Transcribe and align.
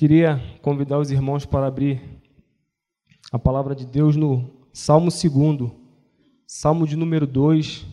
Queria 0.00 0.40
convidar 0.62 0.98
os 0.98 1.10
irmãos 1.10 1.44
para 1.44 1.66
abrir 1.66 2.00
a 3.30 3.38
palavra 3.38 3.74
de 3.74 3.84
Deus 3.84 4.16
no 4.16 4.50
Salmo 4.72 5.10
2, 5.10 5.72
Salmo 6.46 6.86
de 6.86 6.96
número 6.96 7.26
2, 7.26 7.86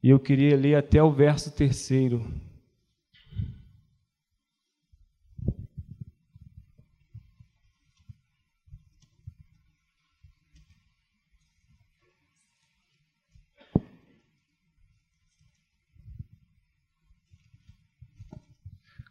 e 0.00 0.10
eu 0.10 0.20
queria 0.20 0.56
ler 0.56 0.76
até 0.76 1.02
o 1.02 1.10
verso 1.10 1.50
3. 1.50 1.90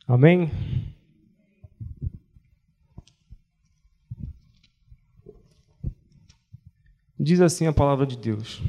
Amém? 0.07 0.77
Diz 7.27 7.41
assim 7.41 7.67
a 7.67 7.73
palavra 7.73 8.05
de 8.05 8.16
Deus: 8.16 8.62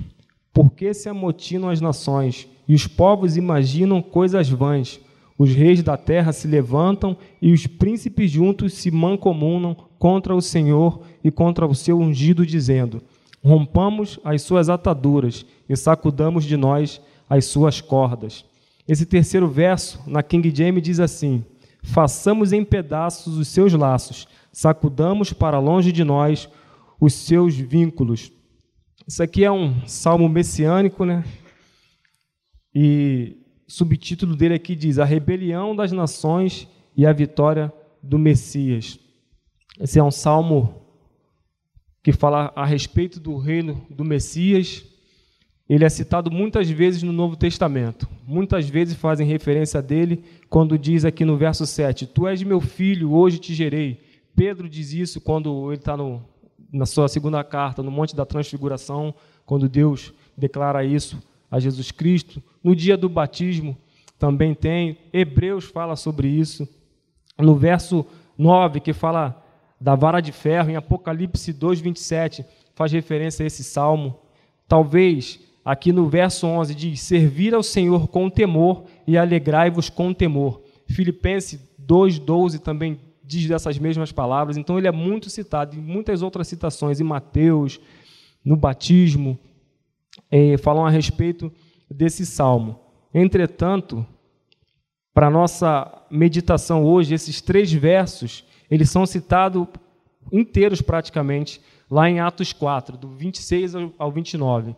Porque 0.52 0.92
se 0.92 1.08
amotinam 1.08 1.68
as 1.68 1.80
nações 1.80 2.48
e 2.66 2.74
os 2.74 2.88
povos 2.88 3.36
imaginam 3.36 4.02
coisas 4.02 4.48
vãs? 4.48 4.98
Os 5.38 5.54
reis 5.54 5.80
da 5.80 5.96
terra 5.96 6.32
se 6.32 6.48
levantam 6.48 7.16
e 7.40 7.52
os 7.52 7.68
príncipes 7.68 8.32
juntos 8.32 8.74
se 8.74 8.90
mancomunam 8.90 9.76
contra 9.96 10.34
o 10.34 10.42
Senhor 10.42 11.02
e 11.22 11.30
contra 11.30 11.68
o 11.68 11.72
seu 11.72 12.00
ungido, 12.00 12.44
dizendo: 12.44 13.00
Rompamos 13.44 14.18
as 14.24 14.42
suas 14.42 14.68
ataduras 14.68 15.46
e 15.68 15.76
sacudamos 15.76 16.44
de 16.44 16.56
nós 16.56 17.00
as 17.30 17.44
suas 17.44 17.80
cordas. 17.80 18.44
Esse 18.88 19.06
terceiro 19.06 19.46
verso, 19.46 20.00
na 20.04 20.20
King 20.20 20.52
James, 20.52 20.82
diz 20.82 20.98
assim: 20.98 21.44
Façamos 21.80 22.52
em 22.52 22.64
pedaços 22.64 23.38
os 23.38 23.46
seus 23.46 23.72
laços, 23.72 24.26
sacudamos 24.52 25.32
para 25.32 25.60
longe 25.60 25.92
de 25.92 26.02
nós 26.02 26.48
os 27.00 27.14
seus 27.14 27.54
vínculos. 27.54 28.32
Isso 29.08 29.22
aqui 29.22 29.44
é 29.44 29.50
um 29.50 29.86
salmo 29.86 30.28
messiânico, 30.28 31.04
né? 31.04 31.24
E 32.74 33.38
o 33.66 33.72
subtítulo 33.72 34.36
dele 34.36 34.54
aqui 34.54 34.76
diz: 34.76 34.98
A 34.98 35.04
rebelião 35.04 35.74
das 35.74 35.90
nações 35.90 36.68
e 36.94 37.06
a 37.06 37.12
vitória 37.12 37.72
do 38.02 38.18
Messias. 38.18 39.00
Esse 39.80 39.98
é 39.98 40.04
um 40.04 40.10
salmo 40.10 40.82
que 42.02 42.12
fala 42.12 42.52
a 42.54 42.66
respeito 42.66 43.18
do 43.18 43.36
reino 43.38 43.84
do 43.88 44.04
Messias 44.04 44.84
ele 45.68 45.84
é 45.84 45.88
citado 45.88 46.30
muitas 46.30 46.70
vezes 46.70 47.02
no 47.02 47.12
Novo 47.12 47.36
Testamento. 47.36 48.08
Muitas 48.26 48.68
vezes 48.68 48.94
fazem 48.94 49.26
referência 49.26 49.82
dele 49.82 50.24
quando 50.48 50.78
diz 50.78 51.04
aqui 51.04 51.26
no 51.26 51.36
verso 51.36 51.66
7: 51.66 52.06
Tu 52.06 52.26
és 52.26 52.42
meu 52.42 52.60
filho, 52.60 53.12
hoje 53.12 53.38
te 53.38 53.52
gerei. 53.52 54.00
Pedro 54.34 54.68
diz 54.68 54.92
isso 54.92 55.20
quando 55.20 55.70
ele 55.70 55.78
está 55.78 55.96
na 56.72 56.86
sua 56.86 57.08
segunda 57.08 57.42
carta, 57.42 57.82
no 57.82 57.90
Monte 57.90 58.14
da 58.14 58.26
Transfiguração, 58.26 59.14
quando 59.46 59.68
Deus 59.68 60.12
declara 60.36 60.84
isso 60.84 61.18
a 61.50 61.58
Jesus 61.58 61.90
Cristo. 61.90 62.42
No 62.62 62.76
dia 62.76 62.96
do 62.96 63.08
batismo 63.08 63.76
também 64.18 64.54
tem. 64.54 64.98
Hebreus 65.12 65.64
fala 65.64 65.96
sobre 65.96 66.28
isso. 66.28 66.68
No 67.38 67.54
verso 67.54 68.04
9, 68.36 68.80
que 68.80 68.92
fala 68.92 69.42
da 69.80 69.94
vara 69.94 70.20
de 70.20 70.32
ferro, 70.32 70.70
em 70.70 70.76
Apocalipse 70.76 71.52
2, 71.52 71.80
27, 71.80 72.44
faz 72.74 72.92
referência 72.92 73.44
a 73.44 73.46
esse 73.46 73.62
salmo. 73.62 74.18
Talvez 74.66 75.40
aqui 75.64 75.92
no 75.92 76.08
verso 76.08 76.46
11 76.46 76.74
diz: 76.74 77.00
Servir 77.00 77.54
ao 77.54 77.62
Senhor 77.62 78.08
com 78.08 78.28
temor 78.28 78.84
e 79.06 79.16
alegrai-vos 79.16 79.88
com 79.88 80.12
temor. 80.12 80.60
Filipenses 80.86 81.60
2,12 81.86 82.58
também 82.58 82.98
diz 83.28 83.46
dessas 83.46 83.78
mesmas 83.78 84.10
palavras. 84.10 84.56
Então, 84.56 84.78
ele 84.78 84.88
é 84.88 84.92
muito 84.92 85.28
citado 85.28 85.76
em 85.76 85.80
muitas 85.80 86.22
outras 86.22 86.48
citações, 86.48 87.00
em 87.00 87.04
Mateus, 87.04 87.78
no 88.44 88.56
batismo, 88.56 89.38
é, 90.30 90.56
falam 90.56 90.86
a 90.86 90.90
respeito 90.90 91.52
desse 91.90 92.24
salmo. 92.24 92.80
Entretanto, 93.12 94.04
para 95.12 95.30
nossa 95.30 96.06
meditação 96.10 96.84
hoje, 96.84 97.14
esses 97.14 97.40
três 97.40 97.72
versos, 97.72 98.44
eles 98.70 98.90
são 98.90 99.04
citados 99.04 99.66
inteiros 100.32 100.80
praticamente 100.80 101.60
lá 101.90 102.08
em 102.08 102.20
Atos 102.20 102.52
4, 102.52 102.96
do 102.96 103.08
26 103.08 103.74
ao 103.98 104.10
29 104.10 104.74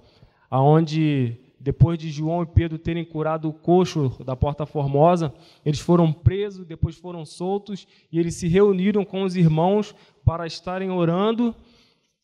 aonde 0.51 1.37
depois 1.61 1.99
de 1.99 2.11
João 2.11 2.43
e 2.43 2.47
Pedro 2.47 2.79
terem 2.79 3.05
curado 3.05 3.49
o 3.49 3.53
coxo 3.53 4.17
da 4.25 4.35
Porta 4.35 4.65
Formosa, 4.65 5.33
eles 5.65 5.79
foram 5.79 6.11
presos, 6.11 6.65
depois 6.65 6.97
foram 6.97 7.27
soltos 7.27 7.87
e 8.11 8.19
eles 8.19 8.35
se 8.35 8.49
reuniram 8.49 9.05
com 9.05 9.23
os 9.23 9.37
irmãos 9.37 9.95
para 10.25 10.47
estarem 10.47 10.91
orando. 10.91 11.55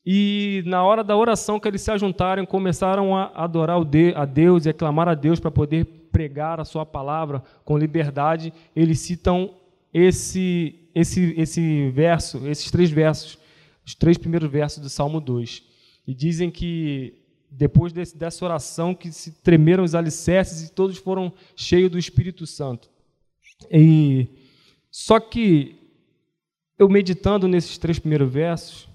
E 0.05 0.63
na 0.65 0.83
hora 0.83 1.05
da 1.05 1.15
oração 1.17 1.61
que 1.61 1.69
eles 1.69 1.83
se 1.83 1.91
ajuntaram, 1.91 2.47
começaram 2.47 3.15
a 3.15 3.31
adorar 3.35 3.77
a 4.15 4.25
Deus 4.25 4.65
e 4.65 4.71
a 4.71 4.73
clamar 4.73 5.09
a 5.09 5.15
Deus 5.15 5.39
para 5.39 5.51
poder 5.51 5.85
pregar 6.11 6.59
a 6.59 6.65
sua 6.65 6.87
palavra 6.87 7.43
com 7.63 7.77
liberdade. 7.77 8.55
Eles 8.75 9.01
citam 9.01 9.51
esse 9.93 10.81
esse 10.95 11.35
esse 11.37 11.91
verso, 11.91 12.47
esses 12.49 12.71
três 12.71 12.89
versos, 12.89 13.39
os 13.85 13.95
três 13.95 14.17
primeiros 14.17 14.51
versos 14.51 14.83
do 14.83 14.89
Salmo 14.89 15.21
2. 15.21 15.63
E 16.07 16.15
dizem 16.15 16.51
que 16.51 17.26
depois 17.57 17.93
desse, 17.93 18.17
dessa 18.17 18.45
oração 18.45 18.95
que 18.95 19.11
se 19.11 19.33
tremeram 19.33 19.83
os 19.83 19.95
alicerces 19.95 20.69
e 20.69 20.73
todos 20.73 20.99
foram 20.99 21.33
cheios 21.55 21.91
do 21.91 21.99
Espírito 21.99 22.47
Santo. 22.47 22.91
E 23.71 24.29
só 24.91 25.19
que 25.19 25.77
eu 26.79 26.89
meditando 26.89 27.49
nesses 27.49 27.79
três 27.79 27.99
primeiros 27.99 28.31
versos, 28.31 28.89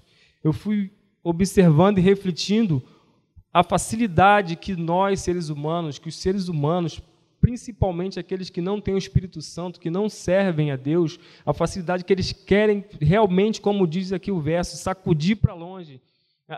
eu 0.44 0.52
fui 0.52 0.92
observando 1.24 1.98
e 1.98 2.02
refletindo 2.02 2.82
a 3.52 3.64
facilidade 3.64 4.56
que 4.56 4.76
nós 4.76 5.20
seres 5.20 5.48
humanos, 5.48 5.98
que 5.98 6.08
os 6.08 6.14
seres 6.14 6.46
humanos, 6.46 7.00
principalmente 7.40 8.20
aqueles 8.20 8.48
que 8.48 8.60
não 8.60 8.80
têm 8.80 8.94
o 8.94 8.98
Espírito 8.98 9.42
Santo, 9.42 9.80
que 9.80 9.90
não 9.90 10.08
servem 10.08 10.70
a 10.70 10.76
Deus, 10.76 11.18
a 11.44 11.52
facilidade 11.52 12.04
que 12.04 12.12
eles 12.12 12.32
querem 12.32 12.84
realmente, 13.00 13.60
como 13.60 13.86
diz 13.86 14.12
aqui 14.12 14.30
o 14.30 14.40
verso, 14.40 14.76
sacudir 14.76 15.36
para 15.36 15.52
longe 15.52 16.00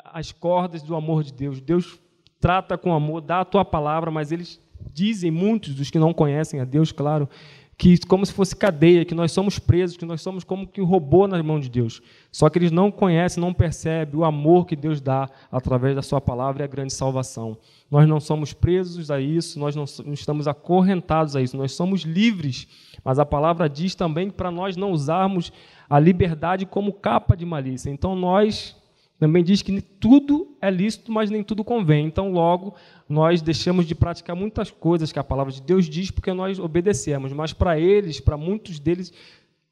as 0.04 0.32
cordas 0.32 0.82
do 0.82 0.94
amor 0.94 1.22
de 1.22 1.32
Deus. 1.32 1.60
Deus 1.60 1.98
trata 2.40 2.76
com 2.76 2.92
amor, 2.92 3.20
dá 3.20 3.40
a 3.40 3.44
tua 3.44 3.64
palavra, 3.64 4.10
mas 4.10 4.30
eles 4.32 4.60
dizem, 4.92 5.30
muitos 5.30 5.74
dos 5.74 5.90
que 5.90 5.98
não 5.98 6.12
conhecem 6.12 6.60
a 6.60 6.64
Deus, 6.64 6.92
claro, 6.92 7.28
que 7.76 7.98
como 8.06 8.24
se 8.24 8.32
fosse 8.32 8.54
cadeia, 8.54 9.04
que 9.04 9.14
nós 9.14 9.32
somos 9.32 9.58
presos, 9.58 9.96
que 9.96 10.04
nós 10.04 10.22
somos 10.22 10.44
como 10.44 10.66
que 10.66 10.80
robô 10.80 11.26
nas 11.26 11.42
mãos 11.42 11.62
de 11.62 11.70
Deus. 11.70 12.00
Só 12.30 12.48
que 12.48 12.58
eles 12.58 12.70
não 12.70 12.90
conhecem, 12.90 13.40
não 13.40 13.52
percebem 13.52 14.20
o 14.20 14.24
amor 14.24 14.66
que 14.66 14.76
Deus 14.76 15.00
dá 15.00 15.28
através 15.50 15.96
da 15.96 16.02
sua 16.02 16.20
palavra 16.20 16.62
e 16.62 16.64
a 16.64 16.68
grande 16.68 16.92
salvação. 16.92 17.56
Nós 17.90 18.08
não 18.08 18.20
somos 18.20 18.52
presos 18.52 19.10
a 19.10 19.20
isso, 19.20 19.58
nós 19.58 19.74
não 19.74 19.84
estamos 20.12 20.46
acorrentados 20.46 21.34
a 21.34 21.42
isso, 21.42 21.56
nós 21.56 21.72
somos 21.72 22.02
livres. 22.02 22.68
Mas 23.02 23.18
a 23.18 23.26
palavra 23.26 23.68
diz 23.68 23.94
também 23.94 24.30
para 24.30 24.50
nós 24.50 24.76
não 24.76 24.92
usarmos 24.92 25.52
a 25.90 25.98
liberdade 25.98 26.64
como 26.64 26.92
capa 26.92 27.36
de 27.36 27.44
malícia. 27.44 27.90
Então 27.90 28.14
nós 28.14 28.76
também 29.18 29.44
diz 29.44 29.62
que 29.62 29.80
tudo 29.80 30.56
é 30.60 30.70
lícito, 30.70 31.12
mas 31.12 31.30
nem 31.30 31.42
tudo 31.42 31.64
convém. 31.64 32.06
Então, 32.06 32.32
logo, 32.32 32.74
nós 33.08 33.40
deixamos 33.40 33.86
de 33.86 33.94
praticar 33.94 34.34
muitas 34.34 34.70
coisas 34.70 35.12
que 35.12 35.18
a 35.18 35.24
palavra 35.24 35.52
de 35.52 35.62
Deus 35.62 35.88
diz 35.88 36.10
porque 36.10 36.32
nós 36.32 36.58
obedecemos. 36.58 37.32
Mas 37.32 37.52
para 37.52 37.78
eles, 37.78 38.20
para 38.20 38.36
muitos 38.36 38.78
deles, 38.78 39.12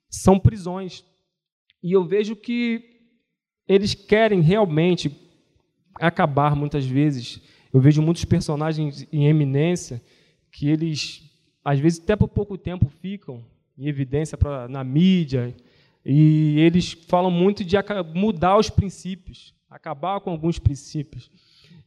são 0.09 0.39
prisões. 0.39 1.05
E 1.83 1.93
eu 1.93 2.05
vejo 2.05 2.37
que 2.37 2.85
eles 3.67 3.95
querem 3.95 4.41
realmente 4.41 5.11
acabar 5.97 6.55
muitas 6.55 6.87
vezes. 6.87 7.41
Eu 7.73 7.81
vejo 7.81 8.01
muitos 8.01 8.25
personagens 8.25 9.07
em 9.13 9.27
eminência 9.27 10.01
que 10.53 10.69
eles, 10.69 11.23
às 11.65 11.81
vezes, 11.81 12.01
até 12.01 12.15
por 12.15 12.29
pouco 12.29 12.57
tempo 12.57 12.89
ficam 13.01 13.45
em 13.77 13.89
evidência 13.89 14.39
pra, 14.39 14.69
na 14.69 14.85
mídia, 14.85 15.55
e 16.05 16.59
eles 16.59 16.93
falam 17.09 17.31
muito 17.31 17.65
de 17.65 17.77
mudar 18.15 18.59
os 18.59 18.69
princípios, 18.69 19.55
acabar 19.71 20.21
com 20.21 20.31
alguns 20.31 20.59
princípios. 20.59 21.31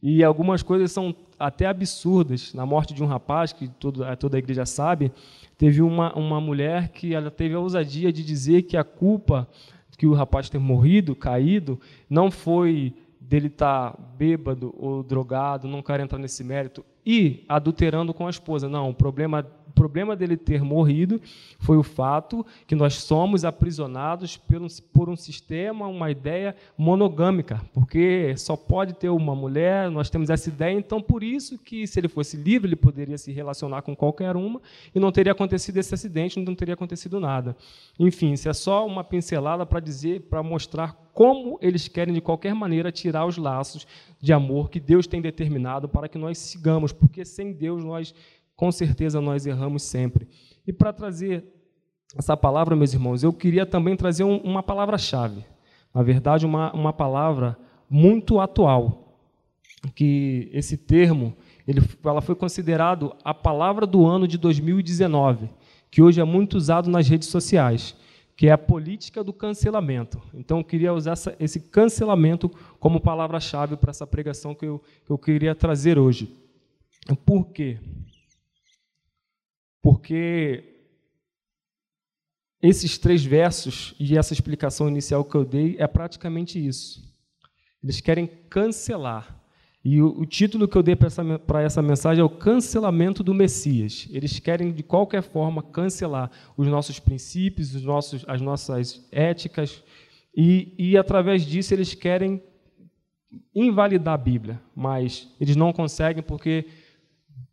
E 0.02 0.22
algumas 0.22 0.62
coisas 0.62 0.92
são 0.92 1.14
até 1.38 1.66
absurdas. 1.66 2.54
Na 2.54 2.64
morte 2.64 2.94
de 2.94 3.02
um 3.02 3.06
rapaz, 3.06 3.52
que 3.52 3.68
todo, 3.68 4.04
toda 4.16 4.36
a 4.36 4.38
igreja 4.38 4.64
sabe, 4.64 5.10
teve 5.58 5.82
uma, 5.82 6.14
uma 6.14 6.40
mulher 6.40 6.88
que 6.90 7.14
ela 7.14 7.30
teve 7.30 7.54
a 7.54 7.60
ousadia 7.60 8.12
de 8.12 8.22
dizer 8.24 8.62
que 8.62 8.76
a 8.76 8.84
culpa 8.84 9.48
que 9.96 10.06
o 10.06 10.12
rapaz 10.12 10.50
ter 10.50 10.58
morrido, 10.58 11.16
caído, 11.16 11.80
não 12.08 12.30
foi 12.30 12.94
dele 13.20 13.46
estar 13.46 13.92
tá 13.92 13.98
bêbado 14.16 14.74
ou 14.76 15.02
drogado, 15.02 15.66
não 15.66 15.82
quero 15.82 16.02
entrar 16.02 16.18
nesse 16.18 16.44
mérito, 16.44 16.84
e 17.04 17.44
adulterando 17.48 18.12
com 18.12 18.26
a 18.26 18.30
esposa. 18.30 18.68
Não, 18.68 18.90
o 18.90 18.94
problema 18.94 19.46
problema 19.76 20.16
dele 20.16 20.36
ter 20.36 20.62
morrido 20.62 21.20
foi 21.60 21.76
o 21.76 21.82
fato 21.82 22.44
que 22.66 22.74
nós 22.74 22.94
somos 22.94 23.44
aprisionados 23.44 24.36
por 24.92 25.08
um, 25.08 25.16
sistema, 25.16 25.86
uma 25.86 26.10
ideia 26.10 26.56
monogâmica, 26.76 27.60
porque 27.74 28.34
só 28.38 28.56
pode 28.56 28.94
ter 28.94 29.10
uma 29.10 29.34
mulher, 29.34 29.90
nós 29.90 30.08
temos 30.08 30.30
essa 30.30 30.48
ideia, 30.48 30.76
então 30.76 31.00
por 31.00 31.22
isso 31.22 31.58
que 31.58 31.86
se 31.86 32.00
ele 32.00 32.08
fosse 32.08 32.36
livre, 32.36 32.68
ele 32.68 32.76
poderia 32.76 33.18
se 33.18 33.30
relacionar 33.30 33.82
com 33.82 33.94
qualquer 33.94 34.34
uma 34.34 34.60
e 34.94 34.98
não 34.98 35.12
teria 35.12 35.32
acontecido 35.32 35.76
esse 35.76 35.94
acidente, 35.94 36.40
não 36.40 36.54
teria 36.54 36.74
acontecido 36.74 37.20
nada. 37.20 37.54
Enfim, 38.00 38.32
isso 38.32 38.48
é 38.48 38.54
só 38.54 38.86
uma 38.86 39.04
pincelada 39.04 39.66
para 39.66 39.78
dizer, 39.78 40.22
para 40.22 40.42
mostrar 40.42 41.06
como 41.16 41.58
eles 41.62 41.88
querem, 41.88 42.12
de 42.12 42.20
qualquer 42.20 42.54
maneira, 42.54 42.92
tirar 42.92 43.24
os 43.24 43.38
laços 43.38 43.86
de 44.20 44.34
amor 44.34 44.68
que 44.68 44.78
Deus 44.78 45.06
tem 45.06 45.22
determinado 45.22 45.88
para 45.88 46.10
que 46.10 46.18
nós 46.18 46.36
sigamos, 46.36 46.92
porque 46.92 47.24
sem 47.24 47.54
Deus 47.54 47.82
nós, 47.82 48.14
com 48.56 48.72
certeza, 48.72 49.20
nós 49.20 49.46
erramos 49.46 49.82
sempre. 49.82 50.26
E 50.66 50.72
para 50.72 50.92
trazer 50.92 51.44
essa 52.16 52.36
palavra, 52.36 52.74
meus 52.74 52.94
irmãos, 52.94 53.22
eu 53.22 53.32
queria 53.32 53.66
também 53.66 53.96
trazer 53.96 54.24
um, 54.24 54.38
uma 54.38 54.62
palavra-chave. 54.62 55.44
Na 55.94 56.02
verdade, 56.02 56.46
uma, 56.46 56.72
uma 56.72 56.92
palavra 56.92 57.56
muito 57.88 58.40
atual, 58.40 59.18
que 59.94 60.50
esse 60.52 60.76
termo, 60.76 61.34
ele, 61.66 61.80
ela 62.04 62.20
foi 62.20 62.34
considerado 62.34 63.14
a 63.22 63.34
palavra 63.34 63.86
do 63.86 64.06
ano 64.06 64.26
de 64.26 64.38
2019, 64.38 65.50
que 65.90 66.02
hoje 66.02 66.20
é 66.20 66.24
muito 66.24 66.56
usado 66.56 66.90
nas 66.90 67.08
redes 67.08 67.28
sociais 67.28 67.94
que 68.36 68.48
é 68.48 68.52
a 68.52 68.58
política 68.58 69.24
do 69.24 69.32
cancelamento. 69.32 70.20
Então, 70.34 70.58
eu 70.58 70.64
queria 70.64 70.92
usar 70.92 71.12
essa, 71.12 71.34
esse 71.40 71.58
cancelamento 71.58 72.50
como 72.78 73.00
palavra-chave 73.00 73.76
para 73.76 73.90
essa 73.90 74.06
pregação 74.06 74.54
que 74.54 74.66
eu, 74.66 74.82
que 75.06 75.10
eu 75.10 75.16
queria 75.16 75.54
trazer 75.54 75.98
hoje. 75.98 76.30
Por 77.24 77.46
quê? 77.46 77.78
Porque 79.86 80.64
esses 82.60 82.98
três 82.98 83.24
versos 83.24 83.94
e 84.00 84.18
essa 84.18 84.32
explicação 84.32 84.88
inicial 84.88 85.24
que 85.24 85.36
eu 85.36 85.44
dei 85.44 85.76
é 85.78 85.86
praticamente 85.86 86.58
isso. 86.58 87.14
Eles 87.80 88.00
querem 88.00 88.26
cancelar 88.50 89.40
e 89.84 90.02
o, 90.02 90.08
o, 90.22 90.26
título 90.26 90.66
que 90.66 90.76
eu 90.76 90.82
dei 90.82 90.96
para 90.96 91.06
essa, 91.06 91.22
essa 91.62 91.82
mensagem 91.82 92.20
é 92.20 92.24
o 92.24 92.28
cancelamento 92.28 93.22
do 93.22 93.32
Messias. 93.32 94.08
Eles 94.10 94.40
querem, 94.40 94.72
de 94.72 94.82
qualquer 94.82 95.22
forma, 95.22 95.62
cancelar 95.62 96.32
os 96.56 96.66
nossos 96.66 96.98
princípios, 96.98 97.72
os 97.72 97.84
nossos, 97.84 98.24
as 98.26 98.40
nossas 98.40 99.06
éticas, 99.12 99.84
e, 100.36 100.74
e, 100.76 100.98
através 100.98 101.46
disso, 101.46 101.72
eles 101.72 101.94
querem 101.94 102.42
invalidar 103.54 104.14
a 104.14 104.18
Bíblia. 104.18 104.60
Mas 104.74 105.32
eles 105.40 105.54
não 105.54 105.72
conseguem 105.72 106.24
porque 106.24 106.66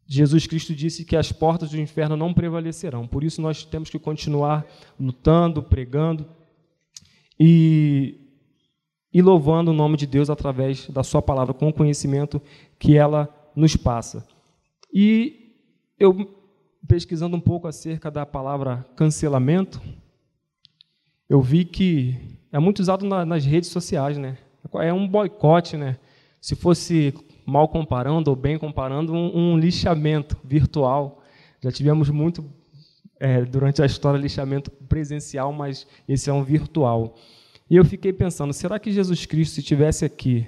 Jesus 0.06 0.46
Cristo 0.46 0.76
disse 0.76 1.06
que 1.06 1.16
as 1.16 1.32
portas 1.32 1.70
do 1.72 1.80
inferno 1.80 2.18
não 2.18 2.34
prevalecerão. 2.34 3.08
Por 3.08 3.24
isso, 3.24 3.42
nós 3.42 3.64
temos 3.64 3.90
que 3.90 3.98
continuar 3.98 4.66
lutando, 5.00 5.64
pregando. 5.64 6.26
E 7.40 8.20
e 9.14 9.22
louvando 9.22 9.70
o 9.70 9.74
nome 9.74 9.96
de 9.96 10.08
Deus 10.08 10.30
através 10.30 10.90
da 10.90 11.04
Sua 11.04 11.22
palavra, 11.22 11.54
com 11.54 11.70
o 11.70 11.74
conhecimento 11.74 12.42
que 12.80 12.98
ela 12.98 13.30
nos 13.56 13.76
passa. 13.76 14.28
E 14.92 15.56
eu, 16.00 16.36
pesquisando 16.88 17.38
um 17.38 17.40
pouco 17.40 17.68
acerca 17.68 18.10
da 18.10 18.26
palavra 18.26 18.84
cancelamento, 18.96 19.80
eu 21.30 21.40
vi 21.42 21.64
que 21.64 22.16
é 22.52 22.58
muito 22.58 22.80
usado 22.80 23.06
na, 23.06 23.24
nas 23.24 23.46
redes 23.46 23.70
sociais, 23.70 24.18
né? 24.18 24.38
É 24.76 24.92
um 24.92 25.08
boicote, 25.08 25.78
né? 25.78 26.00
Se 26.42 26.56
fosse 26.56 27.14
mal 27.46 27.68
comparando 27.68 28.30
ou 28.30 28.36
bem 28.36 28.58
comparando, 28.58 29.14
um, 29.14 29.54
um 29.54 29.58
lixamento 29.58 30.38
virtual. 30.44 31.22
Já 31.62 31.72
tivemos 31.72 32.10
muito 32.10 32.44
é, 33.20 33.44
durante 33.46 33.82
a 33.82 33.86
história 33.86 34.18
lixamento 34.18 34.70
presencial, 34.72 35.54
mas 35.54 35.88
esse 36.08 36.30
é 36.30 36.34
um 36.34 36.44
virtual. 36.44 37.16
E 37.70 37.76
eu 37.76 37.86
fiquei 37.86 38.12
pensando, 38.12 38.54
será 38.54 38.78
que 38.78 38.92
Jesus 38.92 39.26
Cristo, 39.26 39.56
se 39.56 39.62
estivesse 39.62 40.04
aqui, 40.04 40.46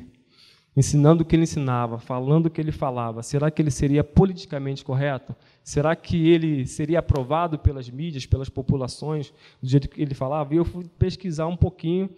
ensinando 0.76 1.24
o 1.24 1.26
que 1.26 1.36
ele 1.36 1.44
ensinava, 1.44 1.98
falando 1.98 2.48
o 2.48 2.50
que 2.50 2.60
ele 2.60 2.72
falava, 2.72 3.24
será 3.24 3.50
que 3.50 3.62
ele 3.62 3.72
seria 3.72 4.04
politicamente 4.04 4.84
correto? 4.84 5.34
Será 5.64 5.96
que 5.96 6.28
ele 6.30 6.68
seria 6.68 7.00
aprovado 7.00 7.58
pelas 7.58 7.90
mídias, 7.90 8.26
pelas 8.26 8.50
populações, 8.50 9.34
do 9.62 9.70
jeito 9.70 9.90
que 9.90 10.02
ele 10.02 10.14
falava? 10.14 10.54
E 10.54 10.58
eu 10.58 10.66
fui 10.66 10.86
pesquisar 11.00 11.48
um 11.48 11.56
pouquinho 11.56 12.10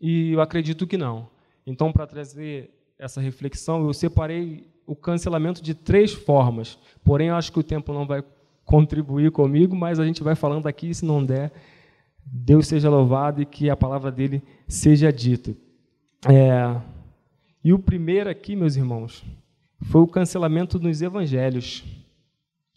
e 0.00 0.32
eu 0.32 0.40
acredito 0.40 0.86
que 0.86 0.96
não. 0.96 1.28
Então, 1.64 1.92
para 1.92 2.06
trazer 2.06 2.70
essa 3.00 3.20
reflexão, 3.20 3.86
eu 3.86 3.94
separei 3.94 4.68
o 4.86 4.94
cancelamento 4.94 5.62
de 5.62 5.74
três 5.74 6.12
formas. 6.12 6.78
Porém, 7.02 7.28
eu 7.28 7.34
acho 7.34 7.50
que 7.50 7.58
o 7.58 7.62
tempo 7.62 7.92
não 7.92 8.06
vai 8.06 8.22
contribuir 8.64 9.30
comigo, 9.32 9.74
mas 9.74 9.98
a 9.98 10.04
gente 10.04 10.22
vai 10.22 10.34
falando 10.34 10.66
aqui, 10.66 10.94
se 10.94 11.04
não 11.04 11.24
der, 11.24 11.50
Deus 12.24 12.68
seja 12.68 12.90
louvado 12.90 13.40
e 13.40 13.46
que 13.46 13.70
a 13.70 13.76
palavra 13.76 14.12
dele 14.12 14.42
seja 14.68 15.10
dita. 15.10 15.56
É, 16.28 16.80
e 17.64 17.72
o 17.72 17.78
primeiro 17.78 18.28
aqui, 18.28 18.54
meus 18.54 18.76
irmãos, 18.76 19.24
foi 19.82 20.02
o 20.02 20.06
cancelamento 20.06 20.78
dos 20.78 21.00
evangelhos. 21.00 21.82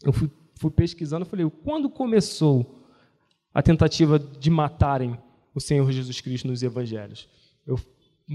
Eu 0.02 0.14
fui, 0.14 0.32
fui 0.56 0.72
pesquisando 0.72 1.26
e 1.26 1.30
falei, 1.30 1.50
quando 1.64 1.90
começou 1.90 2.82
a 3.54 3.62
tentativa 3.62 4.18
de 4.18 4.50
matarem 4.50 5.18
o 5.54 5.60
Senhor 5.60 5.92
Jesus 5.92 6.22
Cristo 6.22 6.48
nos 6.48 6.64
evangelhos? 6.64 7.28
Eu, 7.68 7.78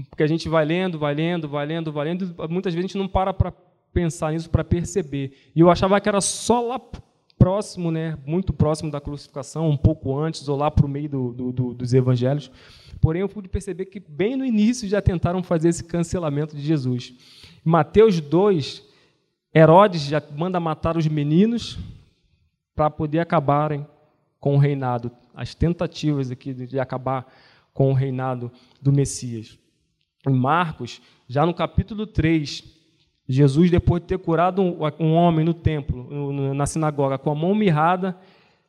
porque 0.09 0.23
a 0.23 0.27
gente 0.27 0.47
vai 0.47 0.65
lendo, 0.65 0.99
vai 0.99 1.13
lendo, 1.13 1.47
vai 1.47 1.65
lendo, 1.65 1.91
vai 1.91 2.05
lendo, 2.05 2.35
muitas 2.49 2.73
vezes 2.73 2.85
a 2.85 2.87
gente 2.87 2.97
não 2.97 3.07
para 3.07 3.33
para 3.33 3.53
pensar 3.93 4.31
nisso, 4.31 4.49
para 4.49 4.63
perceber. 4.63 5.51
E 5.55 5.59
eu 5.59 5.69
achava 5.69 5.99
que 5.99 6.07
era 6.07 6.21
só 6.21 6.61
lá 6.61 6.79
próximo, 7.37 7.89
né, 7.89 8.17
muito 8.25 8.51
próximo 8.51 8.91
da 8.91 8.99
crucificação, 8.99 9.69
um 9.69 9.77
pouco 9.77 10.17
antes, 10.17 10.47
ou 10.47 10.57
lá 10.57 10.69
para 10.69 10.85
o 10.85 10.89
meio 10.89 11.09
do, 11.09 11.33
do, 11.33 11.51
do, 11.51 11.73
dos 11.73 11.93
evangelhos. 11.93 12.51
Porém, 12.99 13.21
eu 13.21 13.29
pude 13.29 13.47
perceber 13.47 13.85
que 13.85 13.99
bem 13.99 14.35
no 14.35 14.45
início 14.45 14.87
já 14.87 15.01
tentaram 15.01 15.41
fazer 15.41 15.69
esse 15.69 15.85
cancelamento 15.85 16.55
de 16.55 16.61
Jesus. 16.61 17.13
Mateus 17.63 18.19
2, 18.19 18.83
Herodes 19.55 20.01
já 20.01 20.21
manda 20.35 20.59
matar 20.59 20.97
os 20.97 21.07
meninos 21.07 21.79
para 22.75 22.89
poder 22.89 23.19
acabarem 23.19 23.87
com 24.39 24.55
o 24.55 24.59
reinado. 24.59 25.09
As 25.33 25.55
tentativas 25.55 26.29
aqui 26.29 26.53
de 26.53 26.77
acabar 26.77 27.25
com 27.73 27.89
o 27.89 27.93
reinado 27.93 28.51
do 28.81 28.91
Messias. 28.91 29.57
Em 30.27 30.33
Marcos, 30.33 31.01
já 31.27 31.45
no 31.45 31.53
capítulo 31.53 32.05
3, 32.05 32.63
Jesus, 33.27 33.69
depois 33.69 34.01
de 34.01 34.07
ter 34.07 34.17
curado 34.17 34.61
um, 34.61 35.13
homem 35.13 35.45
no 35.45 35.53
templo, 35.53 36.33
na 36.53 36.65
sinagoga, 36.65 37.17
com 37.17 37.31
a 37.31 37.35
mão 37.35 37.53
mirrada, 37.53 38.17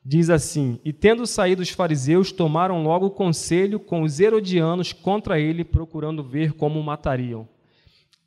diz 0.05 0.31
assim: 0.31 0.79
E 0.85 0.93
tendo 0.93 1.27
saído 1.27 1.63
os 1.63 1.71
fariseus, 1.71 2.31
tomaram 2.31 2.83
logo 2.83 3.11
conselho 3.11 3.81
com 3.81 4.03
os 4.03 4.21
herodianos 4.21 4.93
contra 4.93 5.41
ele, 5.41 5.65
procurando 5.65 6.23
ver 6.23 6.53
como 6.53 6.79
o 6.79 6.85
matariam. 6.85 7.49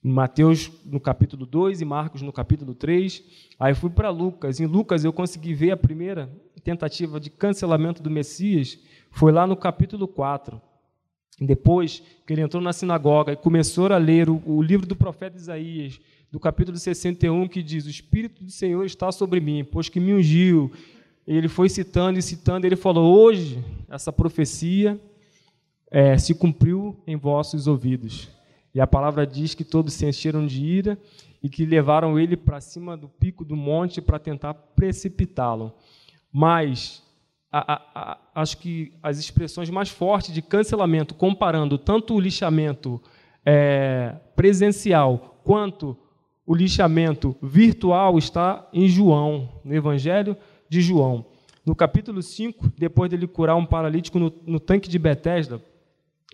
Em 0.04 0.12
Mateus, 0.12 0.70
no 0.84 1.00
capítulo 1.00 1.46
2, 1.46 1.80
e 1.80 1.86
Marcos, 1.86 2.22
no 2.22 2.34
capítulo 2.34 2.74
3. 2.76 3.24
Aí 3.60 3.74
fui 3.74 3.90
para 3.90 4.10
Lucas. 4.10 4.60
Em 4.60 4.66
Lucas, 4.66 5.06
eu 5.06 5.14
consegui 5.14 5.54
ver 5.54 5.72
a 5.72 5.78
primeira 5.78 6.30
tentativa 6.64 7.20
de 7.20 7.30
cancelamento 7.30 8.02
do 8.02 8.10
Messias, 8.10 8.80
foi 9.12 9.32
lá 9.32 9.46
no 9.46 9.56
capítulo 9.56 10.08
4. 10.08 10.60
Depois 11.40 12.02
que 12.26 12.34
ele 12.34 12.42
entrou 12.42 12.62
na 12.62 12.74
sinagoga 12.74 13.34
e 13.34 13.36
começou 13.36 13.88
a 13.88 13.98
ler 13.98 14.30
o, 14.30 14.42
o 14.46 14.62
livro 14.62 14.86
do 14.86 14.96
profeta 14.96 15.38
Isaías, 15.38 16.00
do 16.32 16.40
capítulo 16.40 16.78
61, 16.78 17.48
que 17.48 17.64
diz: 17.64 17.86
O 17.86 17.90
Espírito 17.90 18.44
do 18.44 18.52
Senhor 18.52 18.84
está 18.86 19.12
sobre 19.12 19.40
mim, 19.40 19.64
pois 19.64 19.90
que 19.90 20.00
me 20.00 20.14
ungiu. 20.14 20.72
Ele 21.26 21.48
foi 21.48 21.70
citando 21.70 22.20
e 22.20 22.22
citando, 22.22 22.66
ele 22.66 22.76
falou: 22.76 23.18
Hoje, 23.18 23.64
essa 23.90 24.12
profecia 24.12 25.00
é, 25.90 26.18
se 26.18 26.34
cumpriu 26.34 27.00
em 27.06 27.16
vossos 27.16 27.68
ouvidos. 27.68 28.30
E 28.74 28.82
a 28.82 28.88
palavra 28.88 29.28
diz 29.28 29.54
que 29.54 29.64
todos 29.64 29.94
se 29.94 30.06
encheram 30.06 30.46
de 30.46 30.66
ira 30.66 30.98
e 31.42 31.48
que 31.48 31.66
levaram 31.66 32.18
ele 32.18 32.36
para 32.36 32.60
cima 32.60 32.98
do 32.98 33.08
pico 33.08 33.46
do 33.46 33.56
monte 33.56 34.02
para 34.02 34.18
tentar 34.18 34.54
precipitá-lo. 34.54 35.72
Mas 36.32 37.04
a, 37.54 37.82
a, 37.94 38.18
acho 38.42 38.58
que 38.58 38.92
as 39.04 39.20
expressões 39.20 39.70
mais 39.70 39.90
fortes 39.90 40.34
de 40.34 40.42
cancelamento, 40.42 41.14
comparando 41.14 41.78
tanto 41.78 42.16
o 42.16 42.20
lixamento 42.20 43.00
é, 43.46 44.16
presencial 44.36 45.40
quanto 45.44 45.96
o 46.48 46.56
lixamento 46.56 47.36
virtual 47.44 48.18
está 48.18 48.68
em 48.74 48.88
João, 48.88 49.62
no 49.64 49.76
Evangelho 49.76 50.36
de 50.68 50.82
João. 50.82 51.28
No 51.64 51.76
capítulo 51.76 52.24
5, 52.24 52.74
depois 52.76 53.10
dele 53.12 53.28
curar 53.28 53.56
um 53.56 53.66
paralítico 53.66 54.18
no, 54.18 54.34
no 54.48 54.60
tanque 54.60 54.90
de 54.90 54.98
Betesda, 54.98 55.62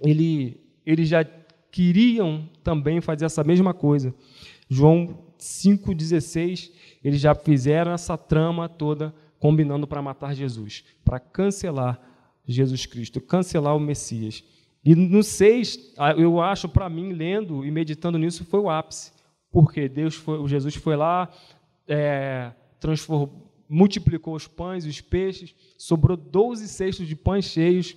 ele, 0.01 0.59
eles 0.85 1.09
já 1.09 1.25
queriam 1.69 2.49
também 2.63 3.01
fazer 3.01 3.25
essa 3.25 3.43
mesma 3.43 3.73
coisa. 3.73 4.15
João 4.69 5.19
5,16, 5.38 6.71
eles 7.03 7.19
já 7.19 7.35
fizeram 7.35 7.91
essa 7.91 8.17
trama 8.17 8.69
toda 8.69 9.13
combinando 9.39 9.88
para 9.88 10.01
matar 10.01 10.36
Jesus, 10.36 10.84
para 11.03 11.19
cancelar 11.19 12.00
Jesus 12.46 12.86
Cristo, 12.86 13.22
cancelar 13.22 13.75
o 13.75 13.79
Messias. 13.79 14.43
E 14.84 14.96
no 14.96 15.24
6, 15.24 15.96
eu 16.17 16.41
acho, 16.41 16.67
para 16.69 16.89
mim, 16.89 17.13
lendo 17.13 17.65
e 17.65 17.72
meditando 17.72 18.17
nisso, 18.17 18.46
foi 18.46 18.60
o 18.60 18.69
ápice 18.69 19.12
porque 19.51 19.89
Deus 19.89 20.15
foi, 20.15 20.48
Jesus 20.48 20.75
foi 20.75 20.96
lá, 20.96 21.29
é, 21.88 22.51
multiplicou 23.67 24.36
os 24.36 24.48
pães 24.48 24.86
e 24.86 24.89
os 24.89 25.01
peixes, 25.01 25.55
sobrou 25.77 26.15
12 26.15 26.67
cestos 26.67 27.08
de 27.08 27.15
pães 27.15 27.46
cheios, 27.46 27.96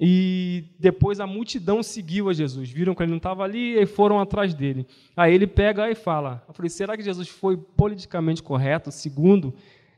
e 0.00 0.64
depois 0.78 1.18
a 1.18 1.26
multidão 1.26 1.82
seguiu 1.82 2.28
a 2.28 2.32
Jesus. 2.32 2.70
Viram 2.70 2.94
que 2.94 3.02
ele 3.02 3.10
não 3.10 3.16
estava 3.16 3.42
ali 3.42 3.76
e 3.76 3.84
foram 3.84 4.20
atrás 4.20 4.54
dele. 4.54 4.86
Aí 5.16 5.34
ele 5.34 5.46
pega 5.46 5.90
e 5.90 5.94
fala: 5.96 6.44
Eu 6.46 6.54
falei, 6.54 6.70
será 6.70 6.96
que 6.96 7.02
Jesus 7.02 7.28
foi 7.28 7.56
politicamente 7.56 8.40
correto, 8.40 8.92
segundo 8.92 9.52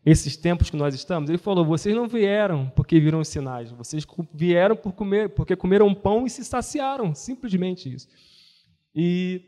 esses 0.05 0.37
tempos 0.37 0.71
que 0.71 0.77
nós 0.77 0.95
estamos? 0.95 1.29
Ele 1.29 1.39
falou: 1.39 1.65
Vocês 1.65 1.95
não 1.95 2.09
vieram 2.09 2.71
porque 2.75 2.99
viram 3.01 3.21
os 3.21 3.29
sinais, 3.29 3.71
vocês 3.71 4.07
vieram 4.33 4.77
por 4.77 4.93
comer, 4.93 5.31
porque 5.31 5.57
comeram 5.57 5.95
pão 5.95 6.27
e 6.27 6.31
se 6.31 6.45
saciaram. 6.45 7.15
Simplesmente 7.15 7.93
isso. 7.93 8.09
E 8.95 9.43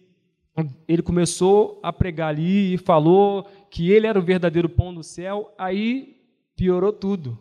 ele 0.86 1.02
começou 1.02 1.80
a 1.82 1.92
pregar 1.92 2.28
ali 2.28 2.74
e 2.74 2.78
falou 2.78 3.44
que 3.70 3.90
ele 3.90 4.06
era 4.06 4.18
o 4.18 4.22
verdadeiro 4.22 4.68
pão 4.68 4.92
do 4.94 5.02
céu. 5.02 5.54
Aí 5.58 6.20
piorou 6.54 6.92
tudo 6.92 7.38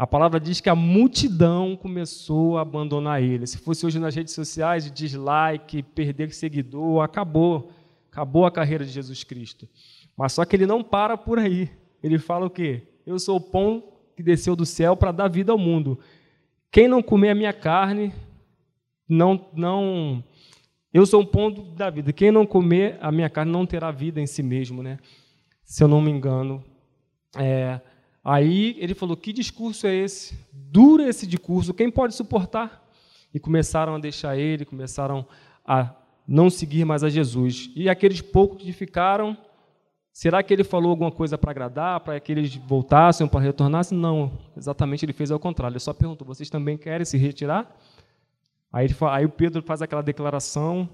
a 0.00 0.06
palavra 0.06 0.40
diz 0.40 0.62
que 0.62 0.70
a 0.70 0.74
multidão 0.74 1.76
começou 1.76 2.56
a 2.56 2.62
abandonar 2.62 3.22
ele. 3.22 3.46
Se 3.46 3.58
fosse 3.58 3.84
hoje 3.84 3.98
nas 3.98 4.14
redes 4.14 4.32
sociais, 4.32 4.90
dislike, 4.90 5.82
perder 5.82 6.32
seguidor, 6.32 7.04
acabou. 7.04 7.70
Acabou 8.10 8.46
a 8.46 8.50
carreira 8.50 8.82
de 8.82 8.90
Jesus 8.90 9.22
Cristo. 9.24 9.68
Mas 10.16 10.32
só 10.32 10.42
que 10.46 10.56
ele 10.56 10.64
não 10.64 10.82
para 10.82 11.18
por 11.18 11.38
aí. 11.38 11.68
Ele 12.02 12.18
fala 12.18 12.46
o 12.46 12.50
quê? 12.50 12.82
Eu 13.06 13.18
sou 13.18 13.36
o 13.36 13.40
pão 13.40 13.82
que 14.16 14.22
desceu 14.22 14.54
do 14.54 14.66
céu 14.66 14.96
para 14.96 15.12
dar 15.12 15.28
vida 15.28 15.52
ao 15.52 15.58
mundo. 15.58 15.98
Quem 16.70 16.86
não 16.86 17.02
comer 17.02 17.30
a 17.30 17.34
minha 17.34 17.52
carne, 17.52 18.12
não, 19.08 19.48
não. 19.52 20.22
Eu 20.92 21.06
sou 21.06 21.22
o 21.22 21.26
pão 21.26 21.50
da 21.50 21.90
vida. 21.90 22.12
Quem 22.12 22.30
não 22.30 22.46
comer 22.46 22.98
a 23.00 23.10
minha 23.10 23.28
carne 23.28 23.52
não 23.52 23.66
terá 23.66 23.90
vida 23.90 24.20
em 24.20 24.26
si 24.26 24.42
mesmo, 24.42 24.82
né? 24.82 24.98
Se 25.64 25.82
eu 25.82 25.88
não 25.88 26.00
me 26.00 26.10
engano. 26.10 26.64
É, 27.36 27.80
Aí 28.24 28.76
ele 28.78 28.94
falou: 28.94 29.16
Que 29.16 29.32
discurso 29.32 29.86
é 29.86 29.94
esse? 29.94 30.38
Dura 30.52 31.08
esse 31.08 31.26
discurso, 31.26 31.74
quem 31.74 31.90
pode 31.90 32.14
suportar? 32.14 32.88
E 33.32 33.40
começaram 33.40 33.94
a 33.94 33.98
deixar 33.98 34.36
ele, 34.36 34.64
começaram 34.64 35.26
a 35.64 35.94
não 36.26 36.50
seguir 36.50 36.84
mais 36.84 37.02
a 37.02 37.08
Jesus. 37.08 37.70
E 37.74 37.88
aqueles 37.88 38.20
poucos 38.20 38.62
que 38.62 38.72
ficaram, 38.72 39.36
será 40.20 40.42
que 40.42 40.52
ele 40.52 40.62
falou 40.62 40.90
alguma 40.90 41.10
coisa 41.10 41.38
para 41.38 41.50
agradar, 41.50 42.00
para 42.00 42.20
que 42.20 42.30
eles 42.30 42.54
voltassem, 42.54 43.26
para 43.26 43.40
retornassem? 43.40 43.96
Não, 43.96 44.30
exatamente 44.56 45.04
ele 45.04 45.12
fez 45.12 45.30
ao 45.30 45.38
contrário. 45.38 45.72
Ele 45.72 45.80
só 45.80 45.94
perguntou: 45.94 46.26
Vocês 46.26 46.50
também 46.50 46.76
querem 46.76 47.04
se 47.04 47.16
retirar? 47.16 47.74
Aí, 48.72 48.84
ele, 48.86 48.96
aí 49.08 49.24
o 49.24 49.30
Pedro 49.30 49.62
faz 49.62 49.80
aquela 49.80 50.02
declaração. 50.02 50.88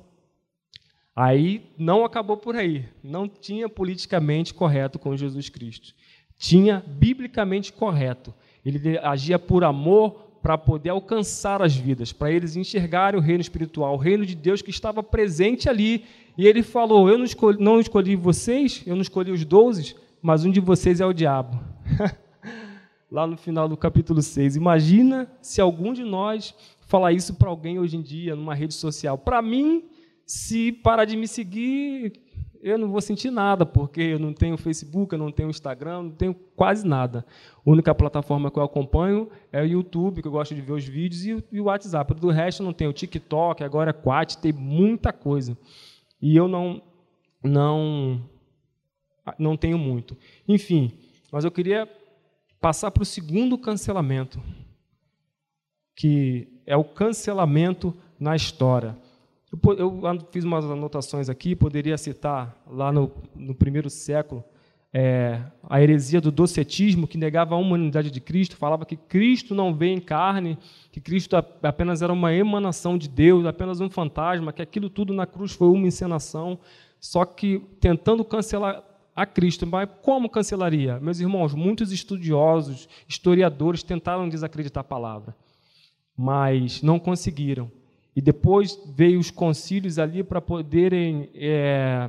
Aí 1.15 1.73
não 1.77 2.05
acabou 2.05 2.37
por 2.37 2.55
aí. 2.55 2.89
Não 3.03 3.27
tinha 3.27 3.69
politicamente 3.69 4.55
correto 4.55 4.99
com 4.99 5.17
Jesus 5.17 5.49
Cristo 5.49 5.95
tinha 6.39 6.83
biblicamente 6.87 7.73
correto. 7.73 8.35
Ele 8.65 8.99
agia 8.99 9.39
por 9.39 9.65
amor 9.65 10.26
para 10.47 10.57
poder 10.57 10.91
alcançar 10.91 11.61
as 11.61 11.75
vidas, 11.75 12.13
para 12.13 12.31
eles 12.31 12.55
enxergarem 12.55 13.19
o 13.19 13.23
reino 13.23 13.41
espiritual, 13.41 13.95
o 13.95 13.97
reino 13.97 14.25
de 14.25 14.37
Deus 14.37 14.63
que 14.63 14.71
estava 14.71 15.03
presente 15.03 15.69
ali. 15.69 16.05
E 16.39 16.47
ele 16.47 16.63
falou: 16.63 17.11
Eu 17.11 17.19
não 17.19 17.25
escolhi, 17.25 17.61
não 17.61 17.81
escolhi 17.81 18.15
vocês, 18.15 18.81
eu 18.87 18.95
não 18.95 19.03
escolhi 19.03 19.33
os 19.33 19.45
doze, 19.45 19.97
mas 20.23 20.45
um 20.45 20.53
de 20.53 20.61
vocês 20.61 21.01
é 21.01 21.05
o 21.05 21.13
diabo. 21.13 21.59
Lá 23.11 23.27
no 23.27 23.37
final 23.37 23.69
do 23.69 23.77
capítulo 23.77 24.23
6. 24.23 24.55
Imagina 24.55 25.29
se 25.43 25.61
algum 25.61 25.93
de 25.93 26.05
nós 26.05 26.55
falar 26.87 27.13
isso 27.13 27.35
para 27.35 27.49
alguém 27.49 27.81
hoje 27.81 27.97
em 27.97 28.03
dia, 28.03 28.37
numa 28.37 28.55
rede 28.55 28.75
social. 28.75 29.19
Para 29.19 29.43
mim, 29.43 29.83
se 30.25 30.71
parar 30.71 31.07
de 31.07 31.17
me 31.17 31.27
seguir, 31.27 32.13
eu 32.63 32.79
não 32.79 32.89
vou 32.89 33.01
sentir 33.01 33.31
nada, 33.31 33.65
porque 33.65 34.01
eu 34.01 34.19
não 34.19 34.33
tenho 34.33 34.57
Facebook, 34.57 35.13
eu 35.13 35.19
não 35.19 35.31
tenho 35.31 35.51
Instagram, 35.51 36.03
não 36.03 36.11
tenho 36.11 36.35
quase 36.35 36.87
nada. 36.87 37.25
A 37.65 37.71
única 37.71 37.95
plataforma 37.95 38.51
que 38.51 38.59
eu 38.59 38.63
acompanho 38.63 39.29
é 39.53 39.63
o 39.63 39.67
YouTube, 39.67 40.23
que 40.23 40.29
eu 40.29 40.33
gosto 40.33 40.55
de 40.55 40.61
ver 40.61 40.73
os 40.73 40.85
vídeos, 40.85 41.45
e 41.51 41.61
o 41.61 41.65
WhatsApp. 41.65 42.15
Do 42.15 42.31
resto, 42.31 42.63
eu 42.63 42.67
não 42.67 42.73
tenho 42.73 42.93
TikTok, 42.93 43.63
agora 43.63 43.91
é 43.91 43.93
Quat, 43.93 44.37
tem 44.37 44.53
muita 44.53 45.13
coisa. 45.13 45.57
E 46.21 46.37
eu 46.37 46.49
não, 46.49 46.83
não, 47.43 48.21
não 49.39 49.57
tenho 49.57 49.79
muito. 49.79 50.17
Enfim, 50.49 50.93
mas 51.31 51.45
eu 51.45 51.51
queria 51.51 51.89
passar 52.61 52.91
para 52.91 53.03
o 53.03 53.07
segundo 53.07 53.59
cancelamento, 53.59 54.43
que 55.95 56.49
é 56.67 56.77
o 56.77 56.85
cancelamento 56.85 57.95
na 58.19 58.35
história. 58.35 58.97
Eu, 59.79 60.01
fiz 60.31 60.45
umas 60.45 60.65
anotações 60.65 61.29
aqui, 61.29 61.55
poderia 61.55 61.97
citar 61.97 62.57
lá 62.67 62.91
no, 62.93 63.13
no 63.35 63.55
primeiro 63.55 63.89
século 63.91 64.45
é, 64.99 65.43
a 65.69 65.83
heresia 65.83 66.23
do 66.23 66.31
docetismo, 66.31 67.07
que 67.07 67.19
negava 67.19 67.55
a 67.55 67.59
humanidade 67.59 68.11
de 68.11 68.19
Cristo, 68.19 68.57
falava 68.57 68.87
que 68.87 68.97
Cristo 68.97 69.55
não 69.55 69.75
veio 69.75 69.95
em 69.95 70.01
carne, 70.01 70.57
que 70.91 71.03
Cristo 71.03 71.37
apenas 71.63 72.01
era 72.01 72.11
uma 72.11 72.33
emanação 72.33 72.97
de 72.97 73.07
Deus, 73.07 73.45
apenas 73.45 73.79
um 73.79 73.91
fantasma, 73.91 74.55
que 74.55 74.63
aquilo 74.63 74.89
tudo 74.89 75.13
na 75.13 75.27
cruz 75.27 75.53
foi 75.53 75.69
uma 75.69 75.87
encenação, 75.87 76.59
só 76.99 77.27
que 77.27 77.59
tentando 77.79 78.25
cancelar 78.25 78.83
a 79.15 79.27
Cristo. 79.27 79.67
Mas 79.67 79.87
como 80.01 80.31
cancelaria? 80.31 80.99
Meus 80.99 81.21
irmãos, 81.21 81.55
muitos 81.55 81.93
estudiosos, 81.93 82.89
historiadores 83.07 83.83
tentaram 83.83 84.27
desacreditar 84.31 84.81
a 84.81 84.85
palavra, 84.85 85.37
mas 86.17 86.81
não 86.81 86.99
conseguiram. 86.99 87.71
E 88.17 88.21
depois 88.23 88.81
veio 88.95 89.21
os 89.21 89.31
concílios 89.31 89.99
ali 89.99 90.25
para 90.25 90.41
poderem 90.41 91.29
é, 91.35 92.09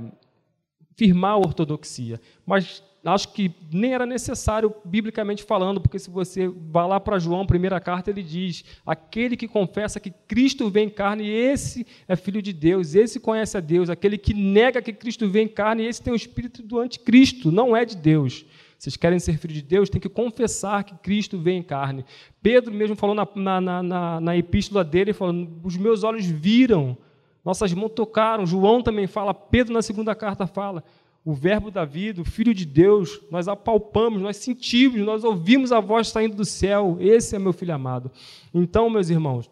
firmar 0.95 1.33
a 1.33 1.37
ortodoxia. 1.37 2.21
Mas 2.45 2.81
acho 3.03 3.33
que 3.33 3.51
nem 3.71 3.93
era 3.93 4.05
necessário, 4.05 4.73
biblicamente 4.85 5.43
falando, 5.43 5.81
porque 5.81 5.99
se 5.99 6.09
você 6.09 6.47
vai 6.47 6.87
lá 6.87 6.97
para 6.97 7.19
João, 7.19 7.45
primeira 7.45 7.77
carta, 7.81 8.09
ele 8.09 8.23
diz: 8.23 8.63
aquele 8.85 9.35
que 9.35 9.49
confessa 9.49 9.99
que 9.99 10.11
Cristo 10.27 10.69
vem 10.69 10.87
em 10.87 10.89
carne, 10.89 11.27
esse 11.29 11.85
é 12.07 12.15
filho 12.15 12.41
de 12.41 12.53
Deus, 12.53 12.95
esse 12.95 13.19
conhece 13.19 13.57
a 13.57 13.59
Deus. 13.59 13.89
Aquele 13.89 14.17
que 14.17 14.33
nega 14.33 14.81
que 14.81 14.93
Cristo 14.93 15.29
vem 15.29 15.43
em 15.43 15.49
carne, 15.49 15.85
esse 15.85 16.01
tem 16.01 16.13
o 16.13 16.15
espírito 16.15 16.63
do 16.63 16.79
anticristo, 16.79 17.51
não 17.51 17.75
é 17.75 17.83
de 17.83 17.97
Deus. 17.97 18.45
Vocês 18.77 18.95
querem 18.95 19.17
ser 19.19 19.37
filhos 19.37 19.57
de 19.57 19.63
Deus, 19.63 19.89
tem 19.89 19.99
que 19.99 20.09
confessar 20.09 20.83
que 20.83 20.95
Cristo 20.95 21.39
vem 21.39 21.59
em 21.59 21.63
carne. 21.63 22.05
Pedro 22.41 22.73
mesmo 22.73 22.95
falou 22.95 23.15
na, 23.15 23.27
na, 23.35 23.81
na, 23.81 24.21
na 24.21 24.37
epístola 24.37 24.83
dele, 24.83 25.13
falou, 25.13 25.47
os 25.63 25.75
meus 25.75 26.03
olhos 26.03 26.25
viram, 26.25 26.95
nossas 27.43 27.73
mãos 27.73 27.89
tocaram. 27.89 28.45
João 28.45 28.83
também 28.83 29.07
fala, 29.07 29.33
Pedro 29.33 29.73
na 29.73 29.81
segunda 29.81 30.13
carta 30.13 30.45
fala, 30.45 30.83
o 31.25 31.33
verbo 31.33 31.69
da 31.69 31.83
vida, 31.83 32.21
o 32.21 32.25
Filho 32.25 32.53
de 32.53 32.65
Deus, 32.65 33.19
nós 33.29 33.47
apalpamos, 33.47 34.21
nós 34.21 34.37
sentimos, 34.37 35.01
nós 35.01 35.23
ouvimos 35.23 35.73
a 35.73 35.79
voz 35.79 36.07
saindo 36.07 36.37
do 36.37 36.45
céu. 36.45 36.97
Esse 37.01 37.35
é 37.35 37.39
meu 37.39 37.51
filho 37.51 37.73
amado. 37.73 38.11
Então, 38.53 38.89
meus 38.89 39.09
irmãos, 39.09 39.49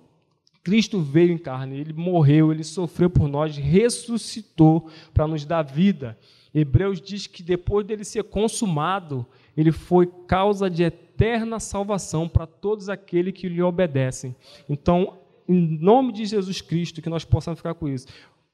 Cristo 0.63 1.01
veio 1.01 1.33
em 1.33 1.37
carne, 1.37 1.77
ele 1.77 1.93
morreu, 1.93 2.51
ele 2.51 2.63
sofreu 2.63 3.09
por 3.09 3.27
nós, 3.27 3.57
ressuscitou 3.57 4.87
para 5.13 5.27
nos 5.27 5.45
dar 5.45 5.63
vida. 5.63 6.17
Hebreus 6.55 7.01
diz 7.01 7.27
que 7.27 7.43
depois 7.43 7.85
dele 7.85 8.05
ser 8.05 8.23
consumado, 8.23 9.25
ele 9.57 9.73
foi 9.73 10.07
causa 10.25 10.69
de 10.69 10.83
eterna 10.83 11.59
salvação 11.59 12.29
para 12.29 12.47
todos 12.47 12.87
aqueles 12.87 13.33
que 13.33 13.49
lhe 13.49 13.61
obedecem. 13.61 14.33
Então, 14.69 15.17
em 15.49 15.77
nome 15.77 16.13
de 16.13 16.23
Jesus 16.25 16.61
Cristo, 16.61 17.01
que 17.01 17.09
nós 17.09 17.25
possamos 17.25 17.59
ficar 17.59 17.73
com 17.73 17.89
isso. 17.89 18.07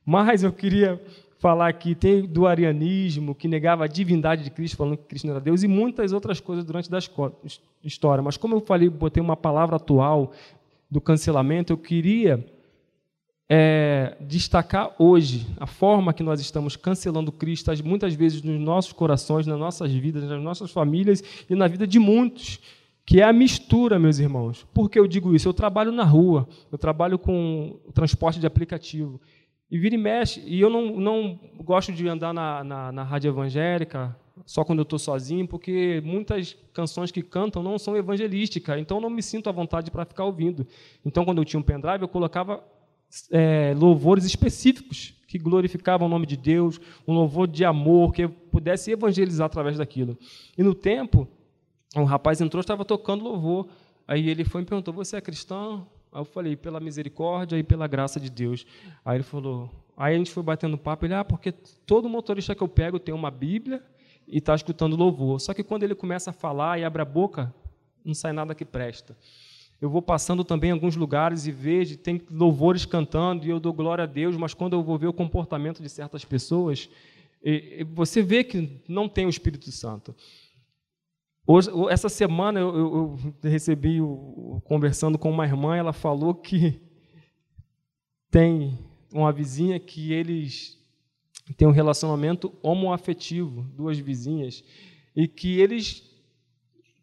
Mas 0.03 0.41
eu 0.41 0.51
queria 0.51 1.00
falar 1.38 1.67
aqui, 1.67 1.93
tem 1.93 2.25
do 2.25 2.48
arianismo, 2.48 3.36
que 3.36 3.48
negava 3.48 3.86
a 3.86 3.88
divindade 3.88 4.43
de 4.43 4.50
Cristo, 4.50 4.77
falando 4.77 4.98
que 4.98 5.05
Cristo 5.05 5.25
não 5.25 5.34
era 5.34 5.41
Deus, 5.41 5.62
e 5.62 5.67
muitas 5.67 6.12
outras 6.12 6.39
coisas 6.39 6.65
durante 6.65 6.89
da 6.89 6.98
história. 7.84 8.24
Mas 8.24 8.36
como 8.36 8.55
eu 8.55 8.62
falei, 8.62 8.89
botei 8.89 9.22
uma 9.22 9.38
palavra 9.38 9.75
atual 9.75 10.31
do 10.89 11.00
cancelamento, 11.00 11.72
eu 11.72 11.77
queria 11.77 12.43
é, 13.53 14.15
destacar 14.22 14.96
hoje 14.98 15.46
a 15.60 15.67
forma 15.67 16.13
que 16.13 16.24
nós 16.24 16.39
estamos 16.39 16.77
cancelando 16.77 17.34
Cristo, 17.34 17.70
muitas 17.84 18.13
vezes 18.13 18.41
nos 18.41 18.58
nossos 18.58 18.93
corações, 18.93 19.46
nas 19.46 19.60
nossas 19.60 19.91
vidas, 19.91 20.24
nas 20.24 20.41
nossas 20.41 20.72
famílias 20.72 21.22
e 21.50 21.53
na 21.53 21.67
vida 21.67 21.86
de 21.86 22.00
muitos, 22.00 22.62
que 23.05 23.20
é 23.20 23.25
a 23.25 23.34
mistura, 23.34 24.00
meus 24.00 24.20
irmãos. 24.20 24.65
Por 24.74 24.89
que 24.89 24.98
eu 24.98 25.05
digo 25.05 25.36
isso? 25.36 25.50
Eu 25.50 25.53
trabalho 25.53 25.91
na 25.91 26.05
rua, 26.05 26.48
eu 26.72 26.77
trabalho 26.77 27.20
com 27.20 27.77
transporte 27.93 28.39
de 28.39 28.48
aplicativo. 28.48 29.20
E 29.70 29.77
vira 29.77 29.96
e 29.96 29.98
mexe, 29.98 30.41
e 30.46 30.62
eu 30.62 30.70
não, 30.70 30.98
não 30.98 31.38
gosto 31.62 31.91
de 31.91 32.08
andar 32.08 32.34
na, 32.34 32.63
na, 32.63 32.91
na 32.93 33.03
rádio 33.03 33.27
evangélica 33.27 34.15
só 34.46 34.63
quando 34.63 34.79
eu 34.79 34.84
estou 34.84 34.98
sozinho, 34.98 35.46
porque 35.46 36.01
muitas 36.05 36.55
canções 36.74 37.12
que 37.12 37.22
cantam 37.22 37.62
não 37.62 37.77
são 37.77 37.98
evangelísticas, 37.98 38.79
então 38.79 39.01
não 39.01 39.10
me 39.10 39.22
sinto 39.22 39.50
à 39.50 39.51
vontade 39.51 39.91
para 39.91 40.05
ficar 40.05 40.24
ouvindo. 40.24 40.65
Então, 41.05 41.25
quando 41.25 41.39
eu 41.39 41.46
tinha 41.46 41.60
um 41.60 41.63
pendrive, 41.63 42.01
eu 42.01 42.08
colocava 42.08 42.63
é, 43.32 43.74
louvores 43.77 44.25
específicos 44.25 45.13
que 45.27 45.38
glorificavam 45.38 46.08
o 46.08 46.10
nome 46.10 46.25
de 46.25 46.36
Deus, 46.36 46.80
um 47.08 47.13
louvor 47.13 47.48
de 47.48 47.63
amor, 47.63 48.13
que 48.13 48.27
pudesse 48.27 48.91
evangelizar 48.91 49.46
através 49.46 49.77
daquilo. 49.77 50.18
E 50.58 50.63
no 50.63 50.75
tempo, 50.75 51.27
um 51.96 52.03
rapaz 52.03 52.41
entrou, 52.41 52.60
estava 52.60 52.84
tocando 52.84 53.24
louvor. 53.24 53.68
Aí 54.08 54.30
ele 54.30 54.44
foi 54.44 54.62
e 54.62 54.65
perguntou: 54.65 54.94
Você 54.94 55.15
é 55.15 55.22
cristão? 55.22 55.88
Aí 56.12 56.20
eu 56.20 56.25
falei: 56.25 56.56
Pela 56.56 56.80
misericórdia 56.80 57.58
e 57.58 57.63
pela 57.63 57.88
graça 57.88 58.20
de 58.20 58.30
Deus. 58.30 58.65
Aí 59.06 59.18
ele 59.18 59.24
falou: 59.24 59.70
Aí 59.96 60.15
a 60.15 60.18
gente 60.18 60.32
foi 60.32 60.44
batendo 60.44 60.77
papo. 60.77 61.06
Ele: 61.06 61.13
Ah, 61.13 61.24
porque 61.24 61.51
todo 61.86 62.10
motorista 62.10 62.53
que 62.53 62.62
eu 62.62 62.68
pego 62.68 63.00
tem 63.00 63.15
uma 63.15 63.32
Bíblia 63.32 63.82
e 64.27 64.38
está 64.38 64.53
escutando 64.53 64.96
louvor. 64.96 65.39
Só 65.39 65.53
que 65.53 65.63
quando 65.63 65.84
ele 65.84 65.96
começa 65.96 66.30
a 66.32 66.34
falar 66.34 66.80
e 66.80 66.84
abre 66.84 67.01
a 67.01 67.06
boca, 67.06 67.53
não 68.03 68.13
sai 68.13 68.34
nada 68.34 68.56
que 68.56 68.65
presta. 68.65 69.15
Eu 69.82 69.90
vou 69.90 70.02
passando 70.02 70.44
também 70.44 70.70
em 70.70 70.74
alguns 70.74 70.96
lugares 70.96 71.48
e 71.48 71.52
vejo, 71.52 71.98
tem 71.98 72.22
louvores 72.30 72.86
cantando 72.86 73.46
e 73.46 73.50
eu 73.50 73.60
dou 73.60 73.74
glória 73.74 74.04
a 74.04 74.08
Deus, 74.08 74.38
mas 74.38 74.54
quando 74.54 74.74
eu 74.74 74.84
vou 74.84 74.98
ver 74.98 75.08
o 75.08 75.14
comportamento 75.14 75.82
de 75.82 75.90
certas 75.90 76.24
pessoas, 76.24 76.88
você 77.94 78.22
vê 78.22 78.44
que 78.44 78.80
não 78.88 79.10
tem 79.10 79.26
o 79.26 79.30
Espírito 79.30 79.72
Santo. 79.72 80.16
Hoje, 81.48 81.70
essa 81.90 82.08
semana 82.08 82.60
eu, 82.60 82.78
eu, 82.78 83.20
eu 83.44 83.50
recebi, 83.50 83.98
conversando 84.64 85.18
com 85.18 85.32
uma 85.32 85.46
irmã, 85.46 85.76
ela 85.76 85.92
falou 85.92 86.36
que 86.36 86.80
tem 88.30 88.78
uma 89.12 89.32
vizinha 89.32 89.80
que 89.80 90.14
eles 90.14 90.80
têm 91.58 91.68
um 91.68 91.72
relacionamento 91.72 92.54
homoafetivo, 92.62 93.64
duas 93.76 93.98
vizinhas, 93.98 94.64
e 95.16 95.28
que 95.28 95.60
eles, 95.60 96.04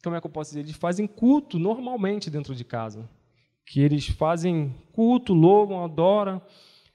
como 0.02 0.16
é 0.16 0.20
que 0.20 0.26
eu 0.26 0.30
posso 0.30 0.50
dizer, 0.50 0.60
eles 0.60 0.76
fazem 0.76 1.06
culto 1.06 1.58
normalmente 1.58 2.30
dentro 2.30 2.54
de 2.54 2.64
casa, 2.64 3.08
que 3.66 3.80
eles 3.80 4.06
fazem 4.08 4.74
culto, 4.92 5.34
louvam, 5.34 5.84
adoram, 5.84 6.40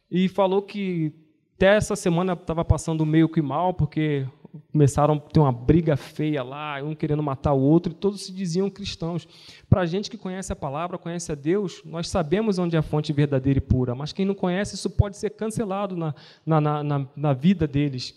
e 0.09 0.27
falou 0.27 0.61
que 0.61 1.13
até 1.55 1.75
essa 1.75 1.95
semana 1.95 2.33
estava 2.33 2.63
passando 2.65 3.05
meio 3.05 3.29
que 3.29 3.41
mal, 3.41 3.73
porque 3.73 4.27
começaram 4.71 5.15
a 5.15 5.19
ter 5.19 5.39
uma 5.39 5.51
briga 5.51 5.95
feia 5.95 6.43
lá, 6.43 6.81
um 6.83 6.93
querendo 6.93 7.23
matar 7.23 7.53
o 7.53 7.59
outro, 7.59 7.91
e 7.91 7.95
todos 7.95 8.25
se 8.25 8.31
diziam 8.31 8.69
cristãos. 8.69 9.27
Para 9.69 9.81
a 9.81 9.85
gente 9.85 10.09
que 10.09 10.17
conhece 10.17 10.53
a 10.53 10.55
palavra, 10.55 10.97
conhece 10.97 11.31
a 11.31 11.35
Deus, 11.35 11.81
nós 11.85 12.09
sabemos 12.09 12.59
onde 12.59 12.75
é 12.75 12.79
a 12.79 12.83
fonte 12.83 13.11
verdadeira 13.11 13.57
e 13.57 13.61
pura, 13.61 13.95
mas 13.95 14.13
quem 14.13 14.25
não 14.25 14.35
conhece, 14.35 14.75
isso 14.75 14.89
pode 14.89 15.17
ser 15.17 15.31
cancelado 15.31 15.95
na, 15.95 16.13
na, 16.45 16.83
na, 16.83 17.07
na 17.15 17.33
vida 17.33 17.67
deles. 17.67 18.15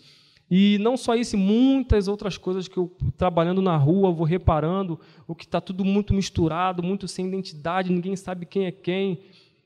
E 0.49 0.77
não 0.79 0.95
só 0.95 1.13
isso, 1.13 1.37
muitas 1.37 2.07
outras 2.07 2.37
coisas 2.37 2.67
que 2.67 2.77
eu, 2.77 2.95
trabalhando 3.17 3.61
na 3.61 3.75
rua, 3.75 4.11
vou 4.11 4.25
reparando, 4.25 4.99
o 5.27 5.35
que 5.35 5.43
está 5.43 5.59
tudo 5.59 5.83
muito 5.83 6.13
misturado, 6.13 6.81
muito 6.81 7.07
sem 7.07 7.27
identidade, 7.27 7.91
ninguém 7.91 8.15
sabe 8.15 8.45
quem 8.45 8.65
é 8.65 8.71
quem. 8.71 9.19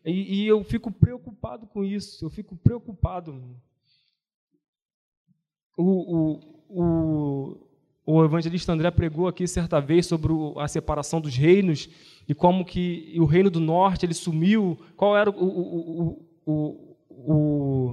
E, 0.04 0.42
e 0.42 0.48
eu 0.48 0.64
fico 0.64 0.92
preocupado 0.92 1.68
com 1.68 1.84
isso, 1.84 2.26
eu 2.26 2.30
fico 2.32 2.56
preocupado. 2.56 3.44
O, 5.78 5.84
o, 6.18 6.40
o, 6.70 7.58
o 8.04 8.26
evangelista 8.26 8.74
André 8.74 8.90
pregou 8.90 9.28
aqui 9.28 9.48
certa 9.48 9.80
vez 9.80 10.08
sobre 10.08 10.34
a 10.58 10.68
separação 10.68 11.22
dos 11.22 11.36
reinos 11.36 11.88
e 12.28 12.34
como 12.34 12.66
que 12.66 13.16
o 13.20 13.26
reino 13.26 13.52
do 13.52 13.60
norte 13.60 14.06
ele 14.06 14.16
sumiu, 14.16 14.80
qual 14.98 15.16
era 15.16 15.30
o, 15.30 15.34
o, 15.34 16.26
o, 16.46 16.98
o, 17.10 17.91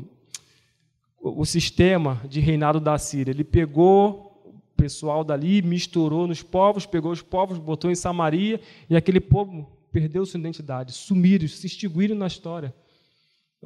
o 1.38 1.46
sistema 1.46 2.20
de 2.28 2.40
reinado 2.40 2.80
da 2.80 2.98
Síria. 2.98 3.30
Ele 3.30 3.44
pegou 3.44 4.42
o 4.44 4.60
pessoal 4.76 5.22
dali, 5.22 5.62
misturou 5.62 6.26
nos 6.26 6.42
povos, 6.42 6.84
pegou 6.84 7.12
os 7.12 7.22
povos, 7.22 7.58
botou 7.58 7.92
em 7.92 7.94
Samaria 7.94 8.60
e 8.90 8.96
aquele 8.96 9.20
povo 9.20 9.70
perdeu 9.92 10.26
sua 10.26 10.40
identidade, 10.40 10.90
sumiram, 10.90 11.46
se 11.46 11.64
extinguiram 11.64 12.16
na 12.16 12.26
história. 12.26 12.74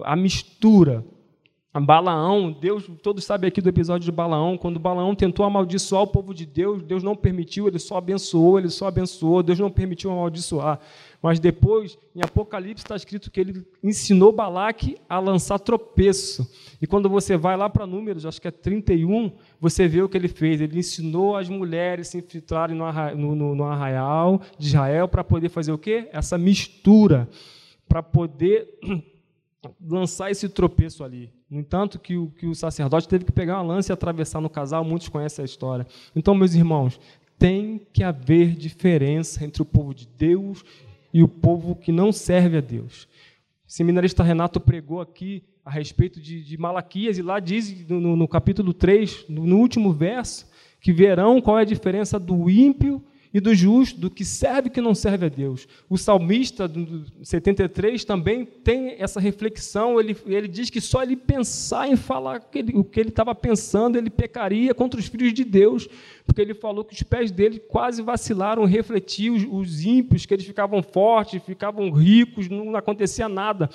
A 0.02 0.14
mistura 0.14 1.02
Balaão, 1.80 2.52
Deus, 2.52 2.86
todos 3.02 3.24
sabem 3.24 3.48
aqui 3.48 3.62
do 3.62 3.68
episódio 3.70 4.04
de 4.04 4.12
Balaão, 4.12 4.58
quando 4.58 4.78
Balaão 4.78 5.14
tentou 5.14 5.46
amaldiçoar 5.46 6.02
o 6.02 6.06
povo 6.06 6.34
de 6.34 6.44
Deus, 6.44 6.82
Deus 6.82 7.02
não 7.02 7.16
permitiu, 7.16 7.66
ele 7.66 7.78
só 7.78 7.96
abençoou, 7.96 8.58
ele 8.58 8.68
só 8.68 8.88
abençoou, 8.88 9.42
Deus 9.42 9.58
não 9.58 9.70
permitiu 9.70 10.10
amaldiçoar. 10.10 10.78
Mas 11.22 11.40
depois, 11.40 11.96
em 12.14 12.20
Apocalipse, 12.22 12.84
está 12.84 12.94
escrito 12.94 13.30
que 13.30 13.40
ele 13.40 13.66
ensinou 13.82 14.32
Balaque 14.32 14.98
a 15.08 15.18
lançar 15.18 15.58
tropeço. 15.58 16.46
E 16.80 16.86
quando 16.86 17.08
você 17.08 17.38
vai 17.38 17.56
lá 17.56 17.70
para 17.70 17.86
Números, 17.86 18.26
acho 18.26 18.40
que 18.40 18.48
é 18.48 18.50
31, 18.50 19.32
você 19.58 19.88
vê 19.88 20.02
o 20.02 20.08
que 20.10 20.18
ele 20.18 20.28
fez. 20.28 20.60
Ele 20.60 20.78
ensinou 20.78 21.36
as 21.36 21.48
mulheres 21.48 22.08
se 22.08 22.18
infiltrarem 22.18 22.76
no 22.76 23.64
arraial 23.64 24.42
de 24.58 24.66
Israel 24.66 25.08
para 25.08 25.24
poder 25.24 25.48
fazer 25.48 25.72
o 25.72 25.78
quê? 25.78 26.08
Essa 26.12 26.36
mistura, 26.36 27.28
para 27.88 28.02
poder 28.02 28.68
lançar 29.80 30.30
esse 30.30 30.48
tropeço 30.48 31.04
ali. 31.04 31.32
No 31.48 31.60
entanto, 31.60 31.98
que 31.98 32.16
o, 32.16 32.28
que 32.30 32.46
o 32.46 32.54
sacerdote 32.54 33.08
teve 33.08 33.24
que 33.24 33.32
pegar 33.32 33.60
uma 33.60 33.74
lança 33.74 33.92
e 33.92 33.94
atravessar 33.94 34.40
no 34.40 34.50
casal, 34.50 34.84
muitos 34.84 35.08
conhecem 35.08 35.42
a 35.42 35.46
história. 35.46 35.86
Então, 36.14 36.34
meus 36.34 36.54
irmãos, 36.54 36.98
tem 37.38 37.80
que 37.92 38.02
haver 38.02 38.54
diferença 38.54 39.44
entre 39.44 39.62
o 39.62 39.64
povo 39.64 39.94
de 39.94 40.06
Deus 40.06 40.64
e 41.12 41.22
o 41.22 41.28
povo 41.28 41.76
que 41.76 41.92
não 41.92 42.12
serve 42.12 42.58
a 42.58 42.60
Deus. 42.60 43.08
O 43.66 43.72
seminarista 43.72 44.22
Renato 44.22 44.60
pregou 44.60 45.00
aqui 45.00 45.42
a 45.64 45.70
respeito 45.70 46.20
de, 46.20 46.42
de 46.42 46.58
Malaquias, 46.58 47.18
e 47.18 47.22
lá 47.22 47.38
diz, 47.38 47.86
no, 47.88 48.16
no 48.16 48.26
capítulo 48.26 48.74
3, 48.74 49.26
no, 49.28 49.46
no 49.46 49.58
último 49.58 49.92
verso, 49.92 50.50
que 50.80 50.92
verão 50.92 51.40
qual 51.40 51.58
é 51.58 51.62
a 51.62 51.66
diferença 51.66 52.18
do 52.18 52.50
ímpio 52.50 53.02
e 53.32 53.40
do 53.40 53.54
justo, 53.54 53.98
do 53.98 54.10
que 54.10 54.24
serve 54.24 54.68
e 54.68 54.70
que 54.70 54.80
não 54.80 54.94
serve 54.94 55.26
a 55.26 55.28
Deus. 55.28 55.66
O 55.88 55.96
salmista 55.96 56.68
do 56.68 57.04
73 57.22 58.04
também 58.04 58.44
tem 58.44 58.96
essa 58.98 59.18
reflexão, 59.18 59.98
ele, 59.98 60.16
ele 60.26 60.48
diz 60.48 60.68
que 60.68 60.80
só 60.80 61.02
ele 61.02 61.16
pensar 61.16 61.88
em 61.88 61.96
falar 61.96 62.42
o 62.74 62.84
que 62.84 63.00
ele 63.00 63.08
estava 63.08 63.34
pensando, 63.34 63.96
ele 63.96 64.10
pecaria 64.10 64.74
contra 64.74 65.00
os 65.00 65.06
filhos 65.06 65.32
de 65.32 65.44
Deus, 65.44 65.88
porque 66.26 66.40
ele 66.40 66.54
falou 66.54 66.84
que 66.84 66.94
os 66.94 67.02
pés 67.02 67.30
dele 67.30 67.58
quase 67.58 68.02
vacilaram, 68.02 68.64
refletir 68.64 69.30
os, 69.30 69.44
os 69.50 69.84
ímpios, 69.84 70.26
que 70.26 70.34
eles 70.34 70.46
ficavam 70.46 70.82
fortes, 70.82 71.42
ficavam 71.42 71.90
ricos, 71.90 72.48
não 72.48 72.76
acontecia 72.76 73.28
nada. 73.28 73.70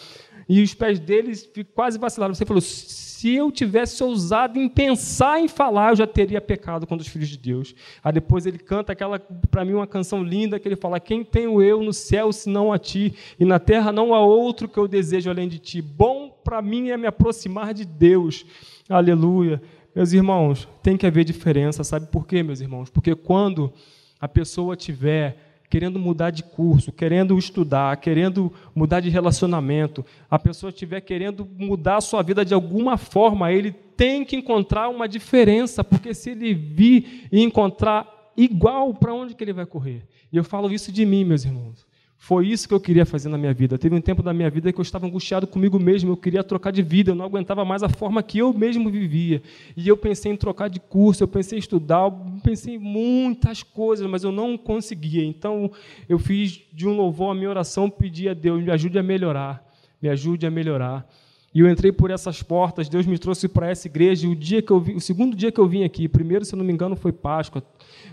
E 0.49 0.61
os 0.61 0.73
pés 0.73 0.99
deles 0.99 1.49
quase 1.73 1.99
vacilaram. 1.99 2.33
Você 2.33 2.45
falou, 2.45 2.61
se 2.61 3.33
eu 3.35 3.51
tivesse 3.51 4.03
ousado 4.03 4.59
em 4.59 4.69
pensar 4.69 5.39
em 5.39 5.47
falar, 5.47 5.91
eu 5.91 5.95
já 5.95 6.07
teria 6.07 6.39
pecado 6.39 6.85
contra 6.85 7.01
os 7.01 7.11
filhos 7.11 7.27
de 7.27 7.37
Deus. 7.37 7.73
Aí 8.03 8.13
depois 8.13 8.45
ele 8.45 8.59
canta 8.59 8.93
aquela, 8.93 9.19
para 9.19 9.65
mim, 9.65 9.73
uma 9.73 9.87
canção 9.87 10.23
linda 10.23 10.59
que 10.59 10.67
ele 10.67 10.75
fala: 10.75 10.99
Quem 10.99 11.23
tenho 11.23 11.61
eu 11.61 11.81
no 11.81 11.91
céu 11.91 12.31
senão 12.31 12.71
a 12.71 12.77
ti, 12.77 13.13
e 13.39 13.43
na 13.43 13.59
terra 13.59 13.91
não 13.91 14.13
há 14.13 14.21
outro 14.21 14.69
que 14.69 14.77
eu 14.77 14.87
desejo 14.87 15.29
além 15.29 15.49
de 15.49 15.59
ti. 15.59 15.81
Bom 15.81 16.29
para 16.43 16.61
mim 16.61 16.89
é 16.89 16.97
me 16.97 17.07
aproximar 17.07 17.73
de 17.73 17.83
Deus. 17.85 18.45
Aleluia. 18.87 19.61
Meus 19.93 20.13
irmãos, 20.13 20.67
tem 20.83 20.95
que 20.95 21.07
haver 21.07 21.25
diferença, 21.25 21.83
sabe 21.83 22.05
por 22.07 22.27
quê, 22.27 22.43
meus 22.43 22.61
irmãos? 22.61 22.89
Porque 22.89 23.15
quando 23.15 23.73
a 24.19 24.27
pessoa 24.27 24.75
tiver 24.75 25.46
querendo 25.69 25.99
mudar 25.99 26.31
de 26.31 26.43
curso, 26.43 26.91
querendo 26.91 27.37
estudar, 27.37 27.97
querendo 27.97 28.51
mudar 28.73 28.99
de 28.99 29.09
relacionamento, 29.09 30.05
a 30.29 30.39
pessoa 30.39 30.69
estiver 30.69 31.01
querendo 31.01 31.47
mudar 31.57 31.97
a 31.97 32.01
sua 32.01 32.21
vida 32.21 32.45
de 32.45 32.53
alguma 32.53 32.97
forma, 32.97 33.51
ele 33.51 33.71
tem 33.71 34.23
que 34.23 34.35
encontrar 34.35 34.89
uma 34.89 35.07
diferença, 35.07 35.83
porque 35.83 36.13
se 36.13 36.31
ele 36.31 36.53
vir 36.53 37.27
e 37.31 37.41
encontrar 37.41 38.31
igual, 38.37 38.93
para 38.93 39.13
onde 39.13 39.33
que 39.33 39.43
ele 39.43 39.53
vai 39.53 39.65
correr? 39.65 40.03
E 40.31 40.37
eu 40.37 40.43
falo 40.43 40.71
isso 40.71 40.91
de 40.91 41.05
mim, 41.05 41.25
meus 41.25 41.43
irmãos. 41.43 41.86
Foi 42.19 42.47
isso 42.47 42.67
que 42.67 42.73
eu 42.73 42.79
queria 42.79 43.05
fazer 43.05 43.29
na 43.29 43.37
minha 43.37 43.53
vida. 43.53 43.77
Teve 43.77 43.95
um 43.95 44.01
tempo 44.01 44.23
da 44.23 44.33
minha 44.33 44.49
vida 44.49 44.73
que 44.73 44.79
eu 44.79 44.81
estava 44.81 45.05
angustiado 45.05 45.45
comigo 45.45 45.79
mesmo, 45.79 46.11
eu 46.11 46.17
queria 46.17 46.43
trocar 46.43 46.71
de 46.71 46.81
vida, 46.81 47.11
eu 47.11 47.15
não 47.15 47.23
aguentava 47.23 47.63
mais 47.63 47.83
a 47.83 47.89
forma 47.89 48.23
que 48.23 48.39
eu 48.39 48.51
mesmo 48.51 48.89
vivia. 48.89 49.41
E 49.75 49.87
eu 49.87 49.95
pensei 49.95 50.31
em 50.31 50.35
trocar 50.35 50.67
de 50.67 50.79
curso, 50.79 51.23
eu 51.23 51.27
pensei 51.27 51.57
em 51.57 51.59
estudar, 51.59 52.05
eu 52.05 52.41
pensei 52.43 52.75
em 52.75 52.79
muitas 52.79 53.61
coisas, 53.61 54.09
mas 54.09 54.23
eu 54.23 54.31
não 54.31 54.57
conseguia. 54.57 55.23
Então 55.23 55.71
eu 56.09 56.17
fiz 56.17 56.59
de 56.73 56.87
um 56.87 56.97
louvor 56.97 57.31
a 57.31 57.35
minha 57.35 57.49
oração, 57.49 57.89
pedi 57.89 58.27
a 58.27 58.33
Deus, 58.33 58.63
me 58.63 58.71
ajude 58.71 58.97
a 58.97 59.03
melhorar, 59.03 59.63
me 60.01 60.09
ajude 60.09 60.45
a 60.47 60.51
melhorar. 60.51 61.07
E 61.53 61.59
eu 61.59 61.69
entrei 61.69 61.91
por 61.91 62.11
essas 62.11 62.41
portas, 62.43 62.89
Deus 62.89 63.05
me 63.05 63.17
trouxe 63.17 63.47
para 63.47 63.69
essa 63.69 63.87
igreja. 63.87 64.27
E 64.27 64.29
o 64.29 64.35
dia 64.35 64.61
que 64.61 64.71
eu 64.71 64.79
vi, 64.79 64.95
o 64.95 64.99
segundo 64.99 65.35
dia 65.35 65.51
que 65.51 65.59
eu 65.59 65.67
vim 65.67 65.83
aqui, 65.83 66.07
primeiro, 66.07 66.43
se 66.43 66.53
eu 66.53 66.57
não 66.57 66.65
me 66.65 66.73
engano, 66.73 66.95
foi 66.95 67.11
Páscoa, 67.11 67.63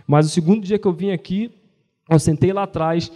mas 0.07 0.27
o 0.27 0.29
segundo 0.29 0.63
dia 0.63 0.79
que 0.79 0.87
eu 0.87 0.93
vim 0.93 1.11
aqui, 1.11 1.51
eu 2.09 2.19
sentei 2.19 2.53
lá 2.53 2.65
atrás 2.65 3.11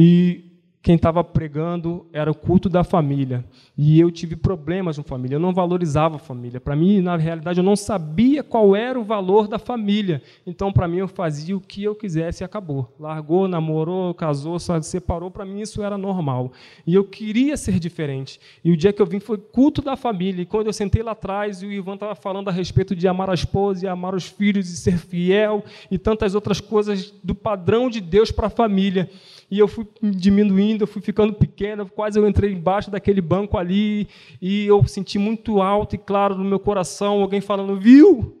e 0.00 0.49
quem 0.82 0.94
estava 0.94 1.22
pregando 1.22 2.06
era 2.10 2.30
o 2.30 2.34
culto 2.34 2.68
da 2.68 2.82
família. 2.82 3.44
E 3.76 4.00
eu 4.00 4.10
tive 4.10 4.34
problemas 4.34 4.96
com 4.96 5.02
família, 5.02 5.36
eu 5.36 5.40
não 5.40 5.52
valorizava 5.52 6.16
a 6.16 6.18
família. 6.18 6.58
Para 6.58 6.74
mim, 6.74 7.02
na 7.02 7.16
realidade, 7.16 7.60
eu 7.60 7.64
não 7.64 7.76
sabia 7.76 8.42
qual 8.42 8.74
era 8.74 8.98
o 8.98 9.04
valor 9.04 9.46
da 9.46 9.58
família. 9.58 10.22
Então, 10.46 10.72
para 10.72 10.88
mim, 10.88 10.98
eu 10.98 11.08
fazia 11.08 11.54
o 11.54 11.60
que 11.60 11.84
eu 11.84 11.94
quisesse 11.94 12.42
e 12.42 12.44
acabou. 12.44 12.94
Largou, 12.98 13.46
namorou, 13.46 14.14
casou, 14.14 14.58
só 14.58 14.80
separou, 14.80 15.30
para 15.30 15.44
mim 15.44 15.60
isso 15.60 15.82
era 15.82 15.98
normal. 15.98 16.50
E 16.86 16.94
eu 16.94 17.04
queria 17.04 17.58
ser 17.58 17.78
diferente. 17.78 18.40
E 18.64 18.72
o 18.72 18.76
dia 18.76 18.92
que 18.92 19.02
eu 19.02 19.06
vim 19.06 19.20
foi 19.20 19.36
culto 19.36 19.82
da 19.82 19.96
família. 19.96 20.42
E 20.42 20.46
quando 20.46 20.68
eu 20.68 20.72
sentei 20.72 21.02
lá 21.02 21.12
atrás 21.12 21.62
e 21.62 21.66
o 21.66 21.72
Ivan 21.72 21.94
estava 21.94 22.14
falando 22.14 22.48
a 22.48 22.52
respeito 22.52 22.96
de 22.96 23.06
amar 23.06 23.28
a 23.28 23.34
esposa 23.34 23.84
e 23.84 23.88
amar 23.88 24.14
os 24.14 24.26
filhos 24.26 24.70
e 24.70 24.76
ser 24.76 24.96
fiel 24.96 25.62
e 25.90 25.98
tantas 25.98 26.34
outras 26.34 26.58
coisas 26.58 27.12
do 27.22 27.34
padrão 27.34 27.90
de 27.90 28.00
Deus 28.00 28.30
para 28.32 28.46
a 28.46 28.50
família 28.50 29.10
e 29.50 29.58
eu 29.58 29.66
fui 29.66 29.84
diminuindo, 30.00 30.69
eu 30.78 30.86
fui 30.86 31.02
ficando 31.02 31.32
pequeno, 31.32 31.88
quase 31.88 32.18
eu 32.18 32.28
entrei 32.28 32.52
embaixo 32.52 32.90
daquele 32.90 33.20
banco 33.20 33.58
ali, 33.58 34.08
e 34.40 34.66
eu 34.66 34.86
senti 34.86 35.18
muito 35.18 35.60
alto 35.60 35.94
e 35.94 35.98
claro 35.98 36.36
no 36.36 36.44
meu 36.44 36.60
coração 36.60 37.20
alguém 37.20 37.40
falando: 37.40 37.76
Viu? 37.76 38.36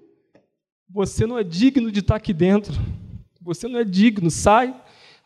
Você 0.88 1.26
não 1.26 1.38
é 1.38 1.44
digno 1.44 1.90
de 1.90 2.00
estar 2.00 2.16
aqui 2.16 2.32
dentro. 2.32 2.74
Você 3.40 3.68
não 3.68 3.78
é 3.78 3.84
digno, 3.84 4.30
sai. 4.30 4.74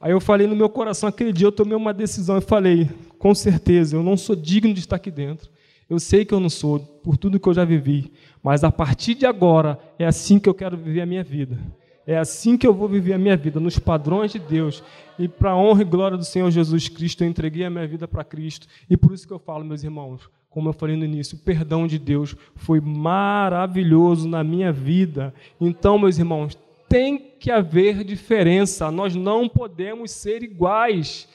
Aí 0.01 0.13
eu 0.13 0.21
falei 0.21 0.47
no 0.47 0.55
meu 0.55 0.69
coração, 0.69 1.09
aquele 1.09 1.33
dia 1.33 1.47
eu 1.47 1.53
tomei 1.53 1.77
uma 1.77 1.93
decisão 1.93 2.39
e 2.39 2.41
falei: 2.41 2.89
Com 3.19 3.35
certeza, 3.35 3.97
eu 3.97 4.03
não 4.03 4.17
sou 4.17 4.37
digno 4.37 4.73
de 4.73 4.81
estar 4.81 4.97
aqui 4.97 5.11
dentro. 5.11 5.51
Eu 5.89 5.99
sei 5.99 6.25
que 6.25 6.33
eu 6.33 6.41
não 6.41 6.49
sou, 6.49 6.81
por 6.81 7.17
tudo 7.17 7.39
que 7.39 7.49
eu 7.49 7.55
já 7.55 7.65
vivi, 7.65 8.13
mas 8.43 8.65
a 8.65 8.73
partir 8.73 9.15
de 9.15 9.27
agora 9.27 9.79
é 9.99 10.07
assim 10.07 10.39
que 10.39 10.49
eu 10.49 10.55
quero 10.55 10.77
viver 10.77 11.03
a 11.03 11.07
minha 11.07 11.23
vida. 11.23 11.59
É 12.07 12.19
assim 12.19 12.57
que 12.57 12.67
eu 12.67 12.75
vou 12.75 12.87
viver 12.87 13.15
a 13.15 13.19
minha 13.19 13.37
vida, 13.37 13.59
nos 13.59 13.79
padrões 13.79 14.33
de 14.33 14.39
Deus. 14.39 14.83
E 15.19 15.27
para 15.27 15.53
a 15.53 15.57
honra 15.57 15.83
e 15.83 15.87
glória 15.87 16.17
do 16.17 16.25
Senhor 16.25 16.51
Jesus 16.51 16.89
Cristo, 16.89 17.25
eu 17.25 17.29
entreguei 17.29 17.65
a 17.65 17.71
minha 17.71 17.87
vida 17.87 18.07
para 18.07 18.23
Cristo. 18.23 18.67
E 18.91 18.97
por 18.97 19.13
isso 19.15 19.27
que 19.27 19.33
eu 19.33 19.39
falo, 19.39 19.65
meus 19.65 19.83
irmãos, 19.83 20.29
como 20.51 20.69
eu 20.69 20.73
falei 20.73 20.97
no 20.97 21.05
início, 21.05 21.37
o 21.37 21.41
perdão 21.41 21.87
de 21.87 21.99
Deus 21.99 22.37
foi 22.55 22.81
maravilhoso 22.81 24.29
na 24.29 24.45
minha 24.45 24.71
vida. 24.71 25.35
Então, 25.61 25.99
meus 25.99 26.19
irmãos, 26.19 26.59
tem 26.89 27.19
que 27.41 27.51
haver 27.51 28.05
diferença. 28.05 28.91
Nós 28.91 29.17
não 29.17 29.49
podemos 29.49 30.11
ser 30.11 30.43
iguais. 30.43 31.27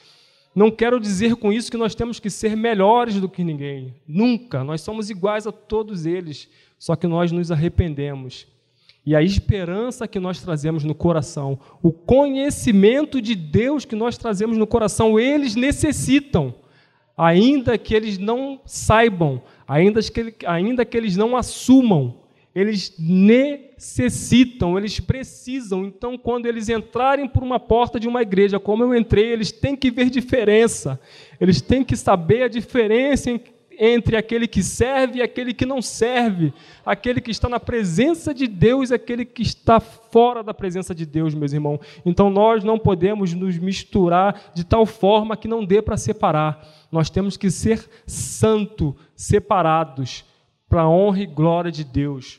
Não 0.54 0.70
quero 0.70 1.00
dizer 1.00 1.36
com 1.36 1.52
isso 1.52 1.70
que 1.70 1.76
nós 1.76 1.94
temos 1.94 2.20
que 2.20 2.30
ser 2.30 2.56
melhores 2.56 3.20
do 3.20 3.28
que 3.28 3.42
ninguém. 3.42 3.94
Nunca. 4.06 4.62
Nós 4.62 4.80
somos 4.80 5.10
iguais 5.10 5.46
a 5.46 5.52
todos 5.52 6.06
eles. 6.06 6.48
Só 6.78 6.94
que 6.94 7.06
nós 7.06 7.30
nos 7.32 7.50
arrependemos 7.50 8.46
e 9.04 9.16
a 9.16 9.22
esperança 9.22 10.06
que 10.06 10.20
nós 10.20 10.40
trazemos 10.42 10.84
no 10.84 10.94
coração, 10.94 11.58
o 11.82 11.90
conhecimento 11.90 13.20
de 13.20 13.34
Deus 13.34 13.84
que 13.84 13.96
nós 13.96 14.18
trazemos 14.18 14.56
no 14.56 14.66
coração, 14.66 15.18
eles 15.18 15.54
necessitam, 15.54 16.54
ainda 17.16 17.78
que 17.78 17.94
eles 17.94 18.18
não 18.18 18.60
saibam, 18.66 19.42
ainda 19.66 20.00
que, 20.02 20.34
ainda 20.46 20.84
que 20.84 20.96
eles 20.96 21.16
não 21.16 21.36
assumam, 21.36 22.20
eles 22.54 22.94
necessitam, 22.98 24.76
eles 24.76 24.98
precisam. 24.98 25.84
Então, 25.84 26.18
quando 26.18 26.46
eles 26.46 26.68
entrarem 26.68 27.28
por 27.28 27.42
uma 27.42 27.60
porta 27.60 27.98
de 27.98 28.08
uma 28.08 28.22
igreja, 28.22 28.58
como 28.58 28.82
eu 28.82 28.94
entrei, 28.94 29.26
eles 29.26 29.52
têm 29.52 29.76
que 29.76 29.90
ver 29.90 30.10
diferença, 30.10 31.00
eles 31.40 31.60
têm 31.60 31.84
que 31.84 31.96
saber 31.96 32.42
a 32.42 32.48
diferença 32.48 33.30
entre 33.82 34.14
aquele 34.14 34.46
que 34.46 34.62
serve 34.62 35.18
e 35.18 35.22
aquele 35.22 35.54
que 35.54 35.64
não 35.64 35.80
serve, 35.80 36.52
aquele 36.84 37.18
que 37.18 37.30
está 37.30 37.48
na 37.48 37.58
presença 37.58 38.34
de 38.34 38.46
Deus 38.46 38.90
e 38.90 38.94
aquele 38.94 39.24
que 39.24 39.40
está 39.40 39.80
fora 39.80 40.42
da 40.42 40.52
presença 40.52 40.94
de 40.94 41.06
Deus, 41.06 41.34
meus 41.34 41.54
irmãos. 41.54 41.80
Então 42.04 42.28
nós 42.28 42.62
não 42.62 42.78
podemos 42.78 43.32
nos 43.32 43.56
misturar 43.56 44.52
de 44.54 44.64
tal 44.64 44.84
forma 44.84 45.34
que 45.34 45.48
não 45.48 45.64
dê 45.64 45.80
para 45.80 45.96
separar. 45.96 46.62
Nós 46.92 47.08
temos 47.08 47.38
que 47.38 47.50
ser 47.50 47.88
santo, 48.06 48.94
separados, 49.16 50.26
para 50.68 50.82
a 50.82 50.88
honra 50.88 51.22
e 51.22 51.26
glória 51.26 51.72
de 51.72 51.82
Deus. 51.82 52.38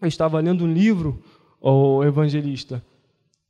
Eu 0.00 0.08
estava 0.08 0.40
lendo 0.40 0.64
um 0.64 0.72
livro, 0.72 1.22
o 1.60 2.02
evangelista, 2.02 2.82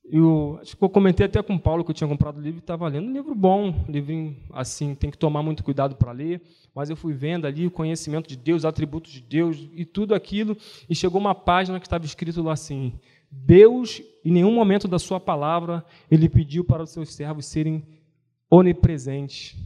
eu 0.05 0.59
acho 0.61 0.77
que 0.77 0.83
eu 0.83 0.88
comentei 0.88 1.27
até 1.27 1.43
com 1.43 1.55
o 1.55 1.61
Paulo 1.61 1.85
que 1.85 1.91
eu 1.91 1.95
tinha 1.95 2.09
comprado 2.09 2.38
o 2.38 2.41
livro 2.41 2.59
e 2.59 2.61
estava 2.61 2.88
lendo 2.88 3.09
um 3.09 3.12
livro 3.12 3.35
bom, 3.35 3.69
um 3.88 3.91
livro 3.91 4.37
assim, 4.53 4.95
tem 4.95 5.11
que 5.11 5.17
tomar 5.17 5.43
muito 5.43 5.62
cuidado 5.62 5.95
para 5.95 6.12
ler, 6.12 6.43
mas 6.75 6.91
eu 6.91 6.97
fui 6.97 7.12
vendo 7.12 7.47
ali 7.47 7.67
o 7.67 7.71
conhecimento 7.71 8.29
de 8.29 8.37
Deus, 8.37 8.65
atributos 8.65 9.12
de 9.12 9.21
Deus 9.21 9.69
e 9.75 9.85
tudo 9.85 10.15
aquilo, 10.15 10.57
e 10.88 10.95
chegou 10.95 11.21
uma 11.21 11.35
página 11.35 11.79
que 11.79 11.87
estava 11.87 12.05
escrito 12.05 12.43
lá 12.43 12.53
assim: 12.53 12.93
Deus, 13.31 14.03
em 14.25 14.33
nenhum 14.33 14.53
momento 14.53 14.88
da 14.88 14.99
sua 14.99 15.21
palavra, 15.21 15.85
ele 16.11 16.29
pediu 16.29 16.65
para 16.65 16.83
os 16.83 16.91
seus 16.91 17.15
servos 17.15 17.47
serem 17.47 17.83
onipresentes. 18.51 19.57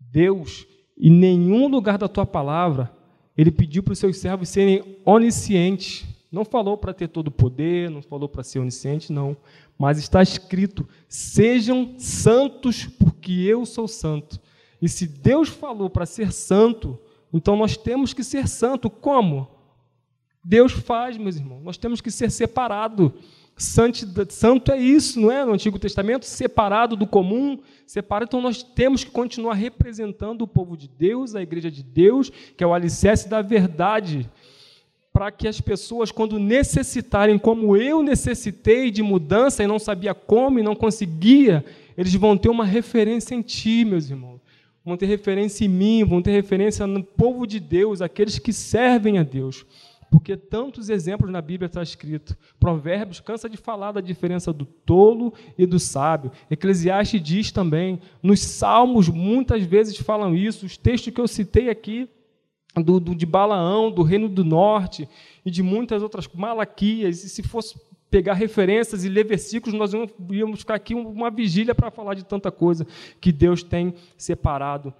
Deus, 0.00 0.66
em 0.98 1.10
nenhum 1.10 1.68
lugar 1.68 1.98
da 1.98 2.08
tua 2.08 2.26
palavra, 2.26 2.90
ele 3.36 3.50
pediu 3.50 3.82
para 3.82 3.92
os 3.92 3.98
seus 3.98 4.16
servos 4.16 4.48
serem 4.48 4.98
oniscientes. 5.04 6.04
Não 6.30 6.44
falou 6.44 6.76
para 6.76 6.92
ter 6.92 7.08
todo 7.08 7.28
o 7.28 7.32
poder, 7.32 7.90
não 7.90 8.02
falou 8.02 8.28
para 8.28 8.42
ser 8.42 8.58
onisciente, 8.58 9.12
não 9.12 9.36
mas 9.78 9.98
está 9.98 10.22
escrito: 10.22 10.88
sejam 11.08 11.94
santos, 11.98 12.86
porque 12.86 13.32
eu 13.32 13.66
sou 13.66 13.86
santo. 13.86 14.40
E 14.80 14.88
se 14.88 15.06
Deus 15.06 15.48
falou 15.48 15.88
para 15.88 16.06
ser 16.06 16.32
santo, 16.32 16.98
então 17.32 17.56
nós 17.56 17.76
temos 17.76 18.12
que 18.12 18.22
ser 18.22 18.46
santo. 18.48 18.90
Como? 18.90 19.48
Deus 20.44 20.72
faz, 20.72 21.16
meus 21.16 21.36
irmãos. 21.36 21.62
Nós 21.62 21.76
temos 21.76 22.00
que 22.00 22.10
ser 22.10 22.30
separado. 22.30 23.14
Santo 23.58 24.70
é 24.70 24.78
isso, 24.78 25.18
não 25.18 25.32
é? 25.32 25.42
No 25.42 25.54
Antigo 25.54 25.78
Testamento, 25.78 26.26
separado 26.26 26.94
do 26.94 27.06
comum, 27.06 27.58
separado. 27.86 28.28
Então 28.28 28.42
nós 28.42 28.62
temos 28.62 29.02
que 29.02 29.10
continuar 29.10 29.54
representando 29.54 30.42
o 30.42 30.48
povo 30.48 30.76
de 30.76 30.86
Deus, 30.86 31.34
a 31.34 31.40
igreja 31.40 31.70
de 31.70 31.82
Deus, 31.82 32.30
que 32.54 32.62
é 32.62 32.66
o 32.66 32.74
alicerce 32.74 33.30
da 33.30 33.40
verdade 33.40 34.30
para 35.16 35.30
que 35.30 35.48
as 35.48 35.58
pessoas, 35.62 36.12
quando 36.12 36.38
necessitarem, 36.38 37.38
como 37.38 37.74
eu 37.74 38.02
necessitei 38.02 38.90
de 38.90 39.02
mudança 39.02 39.64
e 39.64 39.66
não 39.66 39.78
sabia 39.78 40.12
como 40.12 40.58
e 40.58 40.62
não 40.62 40.76
conseguia, 40.76 41.64
eles 41.96 42.12
vão 42.12 42.36
ter 42.36 42.50
uma 42.50 42.66
referência 42.66 43.34
em 43.34 43.40
Ti, 43.40 43.82
meus 43.86 44.10
irmãos. 44.10 44.42
Vão 44.84 44.94
ter 44.94 45.06
referência 45.06 45.64
em 45.64 45.68
mim, 45.68 46.04
vão 46.04 46.20
ter 46.20 46.32
referência 46.32 46.86
no 46.86 47.02
povo 47.02 47.46
de 47.46 47.58
Deus, 47.58 48.02
aqueles 48.02 48.38
que 48.38 48.52
servem 48.52 49.16
a 49.16 49.22
Deus. 49.22 49.64
Porque 50.10 50.36
tantos 50.36 50.90
exemplos 50.90 51.30
na 51.30 51.40
Bíblia 51.40 51.64
está 51.64 51.82
escrito. 51.82 52.36
Provérbios 52.60 53.18
cansa 53.18 53.48
de 53.48 53.56
falar 53.56 53.92
da 53.92 54.02
diferença 54.02 54.52
do 54.52 54.66
tolo 54.66 55.32
e 55.56 55.64
do 55.64 55.78
sábio. 55.78 56.30
Eclesiastes 56.50 57.22
diz 57.22 57.50
também. 57.50 58.00
Nos 58.22 58.40
Salmos 58.40 59.08
muitas 59.08 59.62
vezes 59.62 59.96
falam 59.96 60.36
isso. 60.36 60.66
Os 60.66 60.76
textos 60.76 61.10
que 61.10 61.20
eu 61.22 61.26
citei 61.26 61.70
aqui 61.70 62.06
do, 62.76 63.00
do, 63.00 63.14
de 63.14 63.26
Balaão, 63.26 63.90
do 63.90 64.02
Reino 64.02 64.28
do 64.28 64.44
Norte 64.44 65.08
e 65.44 65.50
de 65.50 65.62
muitas 65.62 66.02
outras 66.02 66.28
Malaquias. 66.32 67.24
E 67.24 67.28
se 67.28 67.42
fosse 67.42 67.78
pegar 68.10 68.34
referências 68.34 69.04
e 69.04 69.08
ler 69.08 69.24
versículos, 69.24 69.78
nós 69.78 69.92
íamos 70.30 70.60
ficar 70.60 70.74
aqui 70.74 70.94
uma 70.94 71.30
vigília 71.30 71.74
para 71.74 71.90
falar 71.90 72.14
de 72.14 72.24
tanta 72.24 72.50
coisa 72.50 72.86
que 73.20 73.32
Deus 73.32 73.62
tem 73.62 73.94
separado 74.16 74.94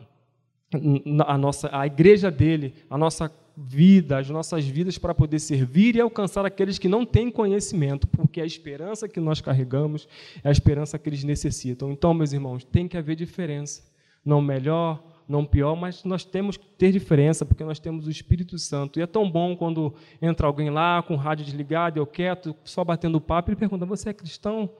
a 1.26 1.38
nossa 1.38 1.70
a 1.72 1.86
igreja 1.86 2.30
dele, 2.30 2.74
a 2.90 2.98
nossa 2.98 3.30
vida, 3.56 4.18
as 4.18 4.28
nossas 4.28 4.66
vidas 4.66 4.98
para 4.98 5.14
poder 5.14 5.38
servir 5.38 5.96
e 5.96 6.00
alcançar 6.00 6.44
aqueles 6.44 6.78
que 6.78 6.88
não 6.88 7.06
têm 7.06 7.30
conhecimento, 7.30 8.06
porque 8.06 8.40
a 8.40 8.44
esperança 8.44 9.08
que 9.08 9.18
nós 9.18 9.40
carregamos 9.40 10.06
é 10.44 10.48
a 10.48 10.52
esperança 10.52 10.98
que 10.98 11.08
eles 11.08 11.24
necessitam. 11.24 11.90
Então, 11.90 12.12
meus 12.12 12.32
irmãos, 12.32 12.64
tem 12.64 12.86
que 12.86 12.98
haver 12.98 13.16
diferença, 13.16 13.82
não 14.22 14.42
melhor, 14.42 15.02
não 15.28 15.44
pior, 15.44 15.74
mas 15.74 16.04
nós 16.04 16.24
temos 16.24 16.56
que 16.56 16.66
ter 16.66 16.92
diferença, 16.92 17.44
porque 17.44 17.64
nós 17.64 17.80
temos 17.80 18.06
o 18.06 18.10
Espírito 18.10 18.58
Santo. 18.58 18.98
E 18.98 19.02
é 19.02 19.06
tão 19.06 19.28
bom 19.30 19.56
quando 19.56 19.94
entra 20.22 20.46
alguém 20.46 20.70
lá 20.70 21.02
com 21.02 21.14
o 21.14 21.16
rádio 21.16 21.44
desligado, 21.44 21.98
eu 21.98 22.06
quieto, 22.06 22.54
só 22.64 22.84
batendo 22.84 23.20
papo, 23.20 23.50
ele 23.50 23.56
pergunta: 23.56 23.84
Você 23.84 24.10
é 24.10 24.14
cristão? 24.14 24.70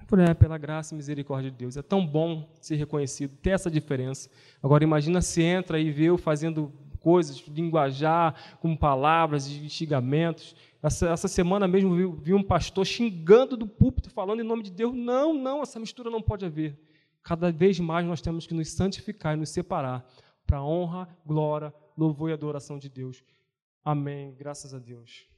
Eu 0.00 0.06
falei: 0.06 0.26
É, 0.26 0.34
pela 0.34 0.56
graça 0.56 0.94
e 0.94 0.96
misericórdia 0.96 1.50
de 1.50 1.56
Deus. 1.56 1.76
É 1.76 1.82
tão 1.82 2.06
bom 2.06 2.48
ser 2.60 2.76
reconhecido, 2.76 3.36
ter 3.42 3.50
essa 3.50 3.70
diferença. 3.70 4.30
Agora, 4.62 4.84
imagina 4.84 5.20
se 5.20 5.42
entra 5.42 5.78
e 5.78 5.90
vê 5.90 6.04
eu 6.04 6.16
fazendo 6.18 6.72
coisas, 7.00 7.42
linguajar, 7.48 8.34
com 8.60 8.76
palavras 8.76 9.50
instigamentos. 9.50 10.54
Essa, 10.82 11.08
essa 11.10 11.28
semana 11.28 11.66
mesmo 11.66 11.94
vi, 11.94 12.06
vi 12.22 12.34
um 12.34 12.42
pastor 12.42 12.86
xingando 12.86 13.56
do 13.56 13.66
púlpito, 13.66 14.08
falando 14.10 14.40
em 14.40 14.44
nome 14.44 14.62
de 14.62 14.70
Deus. 14.70 14.94
Não, 14.94 15.34
não, 15.34 15.62
essa 15.62 15.80
mistura 15.80 16.10
não 16.10 16.22
pode 16.22 16.44
haver 16.44 16.78
cada 17.24 17.50
vez 17.50 17.80
mais 17.80 18.06
nós 18.06 18.20
temos 18.20 18.46
que 18.46 18.54
nos 18.54 18.70
santificar 18.70 19.34
e 19.34 19.40
nos 19.40 19.48
separar 19.48 20.06
para 20.46 20.58
a 20.58 20.64
honra, 20.64 21.08
glória, 21.24 21.74
louvor 21.96 22.30
e 22.30 22.34
adoração 22.34 22.78
de 22.78 22.88
Deus. 22.88 23.24
Amém. 23.82 24.34
Graças 24.34 24.74
a 24.74 24.78
Deus. 24.78 25.33